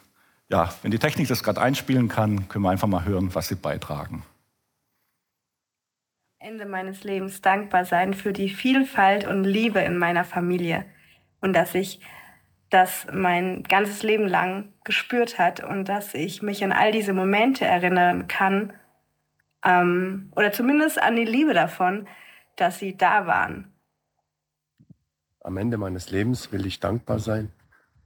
ja, 0.49 0.73
wenn 0.81 0.91
die 0.91 0.99
Technik 0.99 1.27
das 1.27 1.43
gerade 1.43 1.61
einspielen 1.61 2.09
kann, 2.09 2.47
können 2.47 2.63
wir 2.63 2.71
einfach 2.71 2.87
mal 2.87 3.05
hören, 3.05 3.33
was 3.33 3.47
sie 3.47 3.55
beitragen. 3.55 4.23
Ende 6.43 6.65
meines 6.65 7.05
Lebens 7.05 7.39
dankbar 7.39 7.85
sein 7.85 8.13
für 8.13 8.33
die 8.33 8.49
Vielfalt 8.49 9.25
und 9.25 9.45
Liebe 9.45 9.79
in 9.79 9.97
meiner 9.97 10.25
Familie 10.25 10.83
und 11.39 11.53
dass 11.53 11.73
ich 11.73 12.01
das 12.69 13.07
mein 13.13 13.63
ganzes 13.63 14.03
Leben 14.03 14.27
lang 14.27 14.73
gespürt 14.83 15.39
hat 15.39 15.63
und 15.63 15.87
dass 15.87 16.13
ich 16.13 16.41
mich 16.41 16.61
an 16.61 16.73
all 16.73 16.91
diese 16.91 17.13
Momente 17.13 17.63
erinnern 17.63 18.27
kann 18.27 18.73
ähm, 19.63 20.33
oder 20.35 20.51
zumindest 20.51 21.01
an 21.01 21.15
die 21.15 21.23
Liebe 21.23 21.53
davon, 21.53 22.09
dass 22.57 22.77
sie 22.77 22.97
da 22.97 23.25
waren. 23.25 23.71
Am 25.39 25.55
Ende 25.55 25.77
meines 25.77 26.11
Lebens 26.11 26.51
will 26.51 26.65
ich 26.65 26.81
dankbar 26.81 27.19
sein 27.19 27.53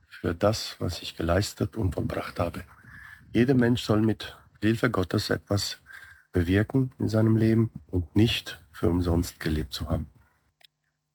für 0.10 0.36
das, 0.36 0.76
was 0.78 1.02
ich 1.02 1.18
geleistet 1.18 1.76
und 1.76 1.96
vollbracht 1.96 2.40
habe. 2.40 2.64
Jeder 3.34 3.56
Mensch 3.56 3.82
soll 3.82 4.02
mit 4.02 4.38
Hilfe 4.62 4.92
Gottes 4.92 5.32
etwas 5.32 5.82
bewirken 6.38 6.92
in 7.00 7.08
seinem 7.08 7.36
Leben 7.36 7.72
und 7.90 8.16
nicht 8.16 8.62
für 8.72 8.90
umsonst 8.90 9.40
gelebt 9.40 9.74
zu 9.74 9.90
haben. 9.90 10.08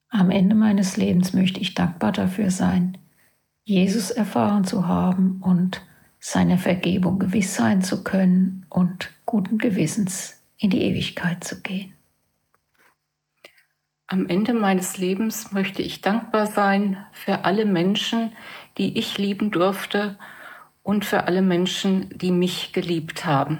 Am 0.09 0.29
Ende 0.29 0.53
meines 0.53 0.97
Lebens 0.97 1.33
möchte 1.33 1.61
ich 1.61 1.75
dankbar 1.75 2.11
dafür 2.11 2.51
sein, 2.51 2.97
Jesus 3.63 4.11
erfahren 4.11 4.65
zu 4.65 4.85
haben 4.85 5.41
und 5.41 5.81
seiner 6.19 6.57
Vergebung 6.57 7.19
gewiss 7.19 7.55
sein 7.55 7.81
zu 7.81 8.03
können 8.03 8.65
und 8.69 9.11
guten 9.25 9.57
Gewissens 9.57 10.43
in 10.57 10.69
die 10.69 10.81
Ewigkeit 10.81 11.43
zu 11.43 11.61
gehen. 11.61 11.93
Am 14.07 14.27
Ende 14.27 14.53
meines 14.53 14.97
Lebens 14.97 15.53
möchte 15.53 15.81
ich 15.81 16.01
dankbar 16.01 16.47
sein 16.47 16.97
für 17.13 17.45
alle 17.45 17.65
Menschen, 17.65 18.33
die 18.77 18.97
ich 18.97 19.17
lieben 19.17 19.51
durfte 19.51 20.17
und 20.83 21.05
für 21.05 21.23
alle 21.23 21.41
Menschen, 21.41 22.09
die 22.17 22.31
mich 22.31 22.73
geliebt 22.73 23.25
haben. 23.25 23.59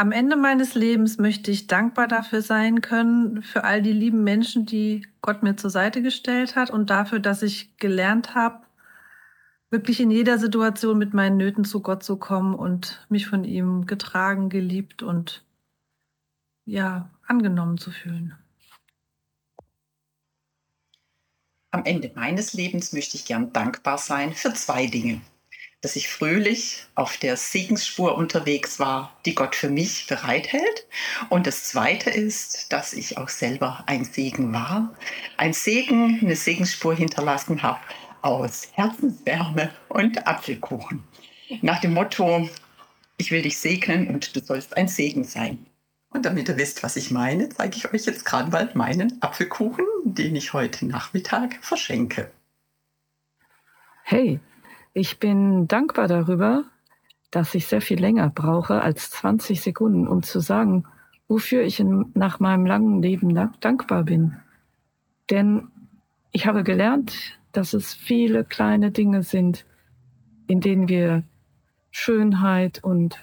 Am 0.00 0.12
Ende 0.12 0.36
meines 0.36 0.76
Lebens 0.76 1.18
möchte 1.18 1.50
ich 1.50 1.66
dankbar 1.66 2.06
dafür 2.06 2.40
sein 2.40 2.82
können, 2.82 3.42
für 3.42 3.64
all 3.64 3.82
die 3.82 3.92
lieben 3.92 4.22
Menschen, 4.22 4.64
die 4.64 5.04
Gott 5.22 5.42
mir 5.42 5.56
zur 5.56 5.70
Seite 5.70 6.02
gestellt 6.02 6.54
hat 6.54 6.70
und 6.70 6.88
dafür, 6.88 7.18
dass 7.18 7.42
ich 7.42 7.76
gelernt 7.78 8.36
habe, 8.36 8.64
wirklich 9.70 9.98
in 9.98 10.12
jeder 10.12 10.38
Situation 10.38 10.98
mit 10.98 11.14
meinen 11.14 11.36
Nöten 11.36 11.64
zu 11.64 11.82
Gott 11.82 12.04
zu 12.04 12.16
kommen 12.16 12.54
und 12.54 13.04
mich 13.08 13.26
von 13.26 13.42
ihm 13.42 13.86
getragen, 13.86 14.50
geliebt 14.50 15.02
und 15.02 15.44
ja, 16.64 17.10
angenommen 17.26 17.76
zu 17.76 17.90
fühlen. 17.90 18.36
Am 21.72 21.84
Ende 21.84 22.12
meines 22.14 22.52
Lebens 22.52 22.92
möchte 22.92 23.16
ich 23.16 23.24
gern 23.24 23.52
dankbar 23.52 23.98
sein 23.98 24.32
für 24.32 24.54
zwei 24.54 24.86
Dinge 24.86 25.20
dass 25.80 25.94
ich 25.94 26.08
fröhlich 26.08 26.86
auf 26.96 27.16
der 27.18 27.36
Segensspur 27.36 28.16
unterwegs 28.16 28.80
war, 28.80 29.16
die 29.24 29.34
Gott 29.34 29.54
für 29.54 29.68
mich 29.68 30.06
bereithält. 30.08 30.86
Und 31.28 31.46
das 31.46 31.64
Zweite 31.64 32.10
ist, 32.10 32.72
dass 32.72 32.92
ich 32.92 33.16
auch 33.16 33.28
selber 33.28 33.84
ein 33.86 34.04
Segen 34.04 34.52
war, 34.52 34.94
ein 35.36 35.52
Segen, 35.52 36.18
eine 36.20 36.34
Segensspur 36.34 36.94
hinterlassen 36.94 37.62
habe 37.62 37.80
aus 38.22 38.68
Herzenswärme 38.72 39.70
und 39.88 40.26
Apfelkuchen. 40.26 41.04
Nach 41.62 41.80
dem 41.80 41.94
Motto, 41.94 42.48
ich 43.16 43.30
will 43.30 43.42
dich 43.42 43.58
segnen 43.58 44.08
und 44.08 44.34
du 44.34 44.40
sollst 44.40 44.76
ein 44.76 44.88
Segen 44.88 45.22
sein. 45.22 45.66
Und 46.10 46.24
damit 46.24 46.48
ihr 46.48 46.56
wisst, 46.56 46.82
was 46.82 46.96
ich 46.96 47.10
meine, 47.10 47.48
zeige 47.50 47.76
ich 47.76 47.92
euch 47.92 48.06
jetzt 48.06 48.24
gerade 48.24 48.50
mal 48.50 48.70
meinen 48.74 49.22
Apfelkuchen, 49.22 49.86
den 50.04 50.34
ich 50.34 50.52
heute 50.52 50.86
Nachmittag 50.86 51.58
verschenke. 51.62 52.30
Hey, 54.02 54.40
ich 54.92 55.18
bin 55.18 55.68
dankbar 55.68 56.08
darüber, 56.08 56.64
dass 57.30 57.54
ich 57.54 57.66
sehr 57.66 57.80
viel 57.80 58.00
länger 58.00 58.30
brauche 58.30 58.80
als 58.80 59.10
20 59.10 59.60
Sekunden, 59.60 60.08
um 60.08 60.22
zu 60.22 60.40
sagen, 60.40 60.84
wofür 61.28 61.62
ich 61.62 61.78
in, 61.78 62.10
nach 62.14 62.40
meinem 62.40 62.66
langen 62.66 63.02
Leben 63.02 63.34
dankbar 63.60 64.04
bin. 64.04 64.36
Denn 65.30 65.68
ich 66.32 66.46
habe 66.46 66.64
gelernt, 66.64 67.38
dass 67.52 67.74
es 67.74 67.94
viele 67.94 68.44
kleine 68.44 68.90
Dinge 68.90 69.22
sind, 69.22 69.66
in 70.46 70.60
denen 70.60 70.88
wir 70.88 71.22
Schönheit 71.90 72.82
und 72.82 73.18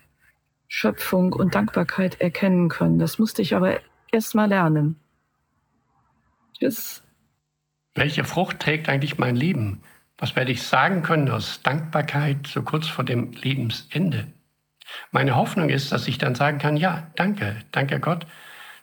Schöpfung 0.67 1.33
und 1.33 1.55
Dankbarkeit 1.55 2.21
erkennen 2.21 2.69
können. 2.69 2.99
Das 2.99 3.17
musste 3.17 3.41
ich 3.41 3.55
aber 3.55 3.79
erst 4.11 4.35
mal 4.35 4.49
lernen. 4.49 4.99
Tschüss. 6.57 7.03
Welche 7.93 8.23
Frucht 8.23 8.59
trägt 8.59 8.89
eigentlich 8.89 9.17
mein 9.17 9.35
Leben? 9.35 9.81
Was 10.17 10.35
werde 10.35 10.51
ich 10.51 10.63
sagen 10.63 11.01
können 11.03 11.29
aus 11.29 11.61
Dankbarkeit 11.61 12.47
so 12.47 12.61
kurz 12.61 12.87
vor 12.87 13.03
dem 13.03 13.31
Lebensende? 13.33 14.27
Meine 15.11 15.35
Hoffnung 15.35 15.69
ist, 15.69 15.91
dass 15.91 16.07
ich 16.07 16.17
dann 16.17 16.35
sagen 16.35 16.57
kann, 16.57 16.77
ja, 16.77 17.07
danke, 17.15 17.57
danke 17.71 17.99
Gott, 17.99 18.25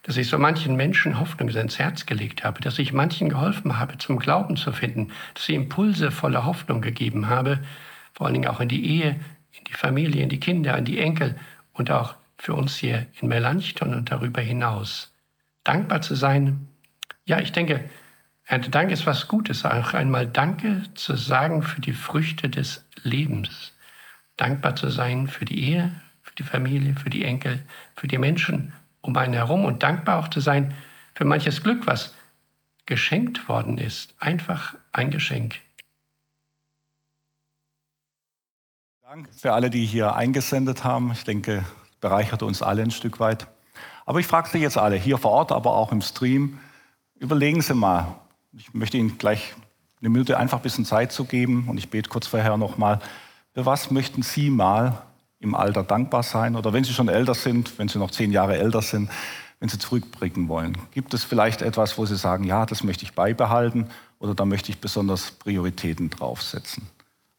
dass 0.03 0.16
ich 0.16 0.29
so 0.29 0.38
manchen 0.38 0.77
Menschen 0.77 1.18
Hoffnung 1.18 1.49
ins 1.49 1.79
Herz 1.79 2.07
gelegt 2.07 2.45
habe, 2.45 2.61
dass 2.61 2.79
ich 2.79 2.92
manchen 2.92 3.29
geholfen 3.29 3.79
habe, 3.79 3.99
zum 3.99 4.18
Glauben 4.18 4.57
zu 4.57 4.73
finden, 4.73 5.12
dass 5.35 5.49
ich 5.49 5.55
Impulse 5.55 6.11
voller 6.11 6.45
Hoffnung 6.45 6.83
gegeben 6.83 7.29
habe, 7.29 7.61
vor 8.12 8.27
allen 8.27 8.35
Dingen 8.35 8.49
auch 8.49 8.61
in 8.61 8.68
die 8.68 8.85
Ehe, 8.85 9.21
in 9.53 9.64
die 9.64 9.75
Familie, 9.75 10.23
in 10.23 10.29
die 10.29 10.40
Kinder, 10.40 10.77
in 10.77 10.85
die 10.85 10.99
Enkel 10.99 11.37
und 11.73 11.90
auch 11.90 12.16
für 12.37 12.55
uns 12.55 12.77
hier 12.77 13.07
in 13.21 13.29
Melanchthon 13.29 13.95
und 13.95 14.11
darüber 14.11 14.42
hinaus. 14.42 15.14
Dankbar 15.64 16.03
zu 16.03 16.16
sein, 16.16 16.68
ja, 17.25 17.38
ich 17.38 17.53
denke, 17.53 17.88
Erntedank 18.53 18.91
ist 18.91 19.07
was 19.07 19.29
Gutes, 19.29 19.65
auch 19.65 19.95
einmal 19.95 20.27
Danke 20.27 20.83
zu 20.93 21.17
sagen 21.17 21.62
für 21.62 21.81
die 21.81 21.95
Früchte 21.95 22.51
des 22.51 22.85
Lebens. 23.03 23.73
Dankbar 24.37 24.77
zu 24.77 24.91
sein 24.91 25.27
für 25.27 25.47
die 25.47 25.71
Ehe, 25.71 25.91
für 26.21 26.35
die 26.35 26.43
Familie, 26.43 26.95
für 26.95 27.09
die 27.09 27.25
Enkel, 27.25 27.65
für 27.97 28.09
die 28.09 28.19
Menschen 28.19 28.75
um 29.01 29.17
einen 29.17 29.33
herum 29.33 29.65
und 29.65 29.83
dankbar 29.83 30.19
auch 30.19 30.29
zu 30.29 30.41
sein 30.41 30.75
für 31.15 31.25
manches 31.25 31.62
Glück, 31.62 31.87
was 31.87 32.15
geschenkt 32.85 33.49
worden 33.49 33.79
ist. 33.79 34.15
Einfach 34.19 34.75
ein 34.93 35.11
Geschenk. 35.11 35.59
Dank 39.01 39.31
für 39.35 39.55
alle, 39.55 39.71
die 39.71 39.87
hier 39.87 40.15
eingesendet 40.15 40.85
haben. 40.85 41.11
Ich 41.12 41.25
denke, 41.25 41.65
bereichert 42.03 42.43
uns 42.43 42.61
alle 42.61 42.83
ein 42.83 42.91
Stück 42.91 43.19
weit. 43.19 43.47
Aber 44.05 44.21
ich 44.21 44.27
frage 44.27 44.51
Sie 44.51 44.59
jetzt 44.59 44.77
alle, 44.77 44.97
hier 44.97 45.17
vor 45.17 45.31
Ort, 45.31 45.53
aber 45.53 45.75
auch 45.75 45.91
im 45.91 46.03
Stream, 46.03 46.61
überlegen 47.19 47.62
Sie 47.62 47.73
mal, 47.73 48.19
ich 48.57 48.75
möchte 48.75 48.97
Ihnen 48.97 49.19
gleich 49.19 49.55
eine 50.01 50.11
Minute 50.11 50.37
einfach 50.38 50.59
ein 50.59 50.62
bisschen 50.62 50.85
Zeit 50.85 51.12
zu 51.12 51.25
geben 51.25 51.69
und 51.69 51.79
ich 51.79 51.88
bete 51.88 52.11
kurz 52.11 52.27
vorher 52.27 52.57
nochmal. 52.57 52.99
Für 53.55 53.67
was 53.67 53.91
möchten 53.91 54.23
Sie 54.23 54.51
mal 54.51 55.03
im 55.38 55.55
Alter 55.55 55.83
dankbar 55.83 56.23
sein 56.23 56.57
oder 56.57 56.73
wenn 56.73 56.85
Sie 56.85 56.93
schon 56.93 57.09
älter 57.09 57.35
sind, 57.35 57.79
wenn 57.79 57.88
Sie 57.88 57.99
noch 57.99 58.11
zehn 58.11 58.33
Jahre 58.33 58.59
älter 58.59 58.83
sind, 58.83 59.11
wenn 59.61 59.69
Sie 59.69 59.79
zurückblicken 59.79 60.49
wollen? 60.49 60.77
Gibt 60.91 61.15
es 61.15 61.25
vielleicht 61.25 61.62
etwas, 61.62 61.97
wo 61.99 62.07
Sie 62.07 62.17
sagen, 62.17 62.45
ja, 62.45 62.67
das 62.67 62.83
möchte 62.83 63.05
ich 63.05 63.15
beibehalten 63.15 63.88
oder 64.19 64.35
da 64.35 64.45
möchte 64.45 64.71
ich 64.71 64.81
besonders 64.81 65.31
Prioritäten 65.31 66.11
draufsetzen? 66.11 66.87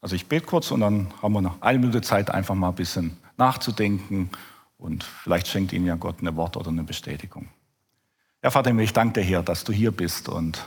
Also 0.00 0.16
ich 0.16 0.26
bete 0.26 0.46
kurz 0.46 0.70
und 0.70 0.80
dann 0.80 1.08
haben 1.22 1.32
wir 1.32 1.40
noch 1.40 1.62
eine 1.62 1.78
Minute 1.78 2.02
Zeit, 2.02 2.30
einfach 2.30 2.54
mal 2.54 2.70
ein 2.70 2.74
bisschen 2.74 3.16
nachzudenken 3.36 4.30
und 4.76 5.04
vielleicht 5.04 5.48
schenkt 5.48 5.72
Ihnen 5.72 5.86
ja 5.86 5.94
Gott 5.94 6.22
ein 6.22 6.36
Wort 6.36 6.56
oder 6.56 6.70
eine 6.70 6.82
Bestätigung. 6.82 7.48
Ja, 8.42 8.50
Vater, 8.50 8.76
ich 8.76 8.92
danke 8.92 9.20
dir, 9.20 9.26
Herr, 9.26 9.42
dass 9.42 9.64
du 9.64 9.72
hier 9.72 9.90
bist 9.90 10.28
und 10.28 10.62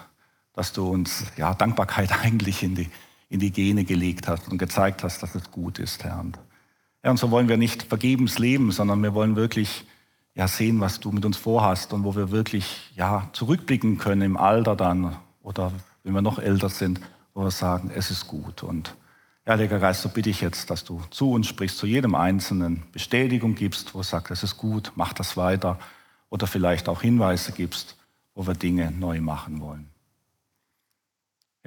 dass 0.58 0.74
du 0.74 0.90
uns 0.90 1.24
ja, 1.38 1.54
Dankbarkeit 1.54 2.12
eigentlich 2.24 2.64
in 2.64 2.74
die, 2.74 2.90
in 3.30 3.40
die 3.40 3.52
Gene 3.52 3.86
gelegt 3.86 4.28
hast 4.28 4.50
und 4.50 4.58
gezeigt 4.58 5.04
hast, 5.04 5.22
dass 5.22 5.36
es 5.36 5.52
gut 5.52 5.78
ist, 5.78 6.04
Herr. 6.04 6.20
Und, 6.20 6.40
ja, 7.04 7.12
und 7.12 7.18
so 7.18 7.30
wollen 7.30 7.48
wir 7.48 7.58
nicht 7.58 7.84
vergebens 7.84 8.40
leben, 8.40 8.72
sondern 8.72 9.04
wir 9.04 9.14
wollen 9.14 9.36
wirklich 9.36 9.86
ja, 10.34 10.48
sehen, 10.48 10.82
was 10.82 11.00
du 11.00 11.12
mit 11.12 11.26
uns 11.26 11.38
vorhast 11.38 11.94
und 11.94 12.04
wo 12.04 12.16
wir 12.16 12.32
wirklich 12.32 12.92
ja, 12.96 13.30
zurückblicken 13.34 14.00
können 14.00 14.24
im 14.24 14.36
Alter 14.36 14.76
dann 14.76 15.16
oder 15.44 15.72
wenn 16.04 16.14
wir 16.14 16.24
noch 16.24 16.40
älter 16.40 16.70
sind, 16.70 17.02
wo 17.36 17.44
wir 17.44 17.52
sagen, 17.52 17.92
es 17.94 18.10
ist 18.10 18.26
gut. 18.26 18.64
Und 18.64 18.96
Heiliger 19.48 19.78
Geist, 19.78 20.02
so 20.02 20.10
bitte 20.10 20.32
ich 20.32 20.42
jetzt, 20.42 20.72
dass 20.72 20.84
du 20.84 21.02
zu 21.12 21.32
uns 21.32 21.46
sprichst, 21.48 21.78
zu 21.78 21.86
jedem 21.86 22.16
Einzelnen 22.16 22.84
Bestätigung 22.92 23.54
gibst, 23.54 23.94
wo 23.94 24.00
du 24.00 24.04
sagst, 24.04 24.32
es 24.32 24.42
ist 24.42 24.58
gut, 24.58 24.92
mach 24.96 25.14
das 25.14 25.38
weiter. 25.38 25.78
Oder 26.30 26.48
vielleicht 26.48 26.90
auch 26.90 27.02
Hinweise 27.02 27.52
gibst, 27.52 27.96
wo 28.34 28.48
wir 28.48 28.56
Dinge 28.56 28.92
neu 28.92 29.22
machen 29.22 29.62
wollen. 29.62 29.92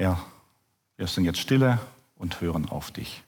Herr, 0.01 0.19
wir 0.97 1.07
sind 1.09 1.27
jetzt 1.27 1.41
stille 1.41 1.79
und 2.17 2.41
hören 2.41 2.67
auf 2.71 2.91
dich. 2.91 3.23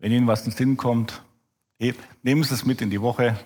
Wenn 0.00 0.12
Ihnen 0.12 0.26
was 0.26 0.40
in 0.40 0.50
den 0.50 0.56
Sinn 0.56 0.76
kommt, 0.78 1.22
nehmen 1.78 2.42
Sie 2.42 2.54
es 2.54 2.64
mit 2.64 2.80
in 2.80 2.88
die 2.88 3.02
Woche. 3.02 3.38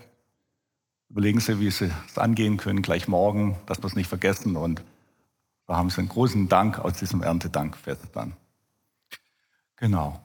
Überlegen 1.11 1.41
Sie, 1.41 1.59
wie 1.59 1.71
Sie 1.71 1.91
es 2.09 2.17
angehen 2.17 2.59
können, 2.59 2.81
gleich 2.81 3.09
morgen, 3.09 3.59
dass 3.67 3.83
wir 3.83 3.87
es 3.87 3.97
nicht 3.97 4.09
vergessen. 4.09 4.57
Und 4.57 4.81
da 5.67 5.77
haben 5.77 5.91
Sie 5.91 5.99
einen 5.99 6.09
großen 6.09 6.49
Dank 6.49 6.79
aus 6.79 6.95
diesem 6.95 7.23
Erntedankfest 7.23 8.07
dann. 8.13 8.35
Genau. 9.77 10.21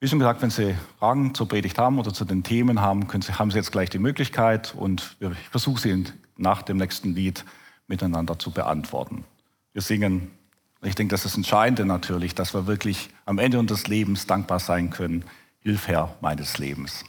Wie 0.00 0.08
schon 0.08 0.18
gesagt, 0.18 0.42
wenn 0.42 0.50
Sie 0.50 0.74
Fragen 0.98 1.34
zur 1.34 1.48
Predigt 1.48 1.78
haben 1.78 1.98
oder 1.98 2.12
zu 2.12 2.26
den 2.26 2.42
Themen 2.42 2.82
haben, 2.82 3.08
Sie, 3.22 3.32
haben 3.32 3.50
Sie 3.50 3.56
jetzt 3.56 3.72
gleich 3.72 3.88
die 3.88 3.98
Möglichkeit 3.98 4.74
und 4.74 5.16
ich 5.18 5.48
versuche 5.48 5.80
sie 5.80 6.04
nach 6.36 6.60
dem 6.60 6.76
nächsten 6.76 7.14
Lied 7.14 7.46
miteinander 7.86 8.38
zu 8.38 8.50
beantworten. 8.50 9.24
Wir 9.72 9.80
singen, 9.80 10.30
ich 10.82 10.94
denke, 10.94 11.12
das 11.12 11.24
ist 11.24 11.38
entscheidend 11.38 11.88
natürlich, 11.88 12.34
dass 12.34 12.52
wir 12.52 12.66
wirklich 12.66 13.08
am 13.24 13.38
Ende 13.38 13.58
unseres 13.58 13.86
Lebens 13.86 14.26
dankbar 14.26 14.60
sein 14.60 14.90
können. 14.90 15.24
Hilf 15.66 15.88
Herr 15.88 16.14
meines 16.20 16.58
Lebens. 16.58 17.06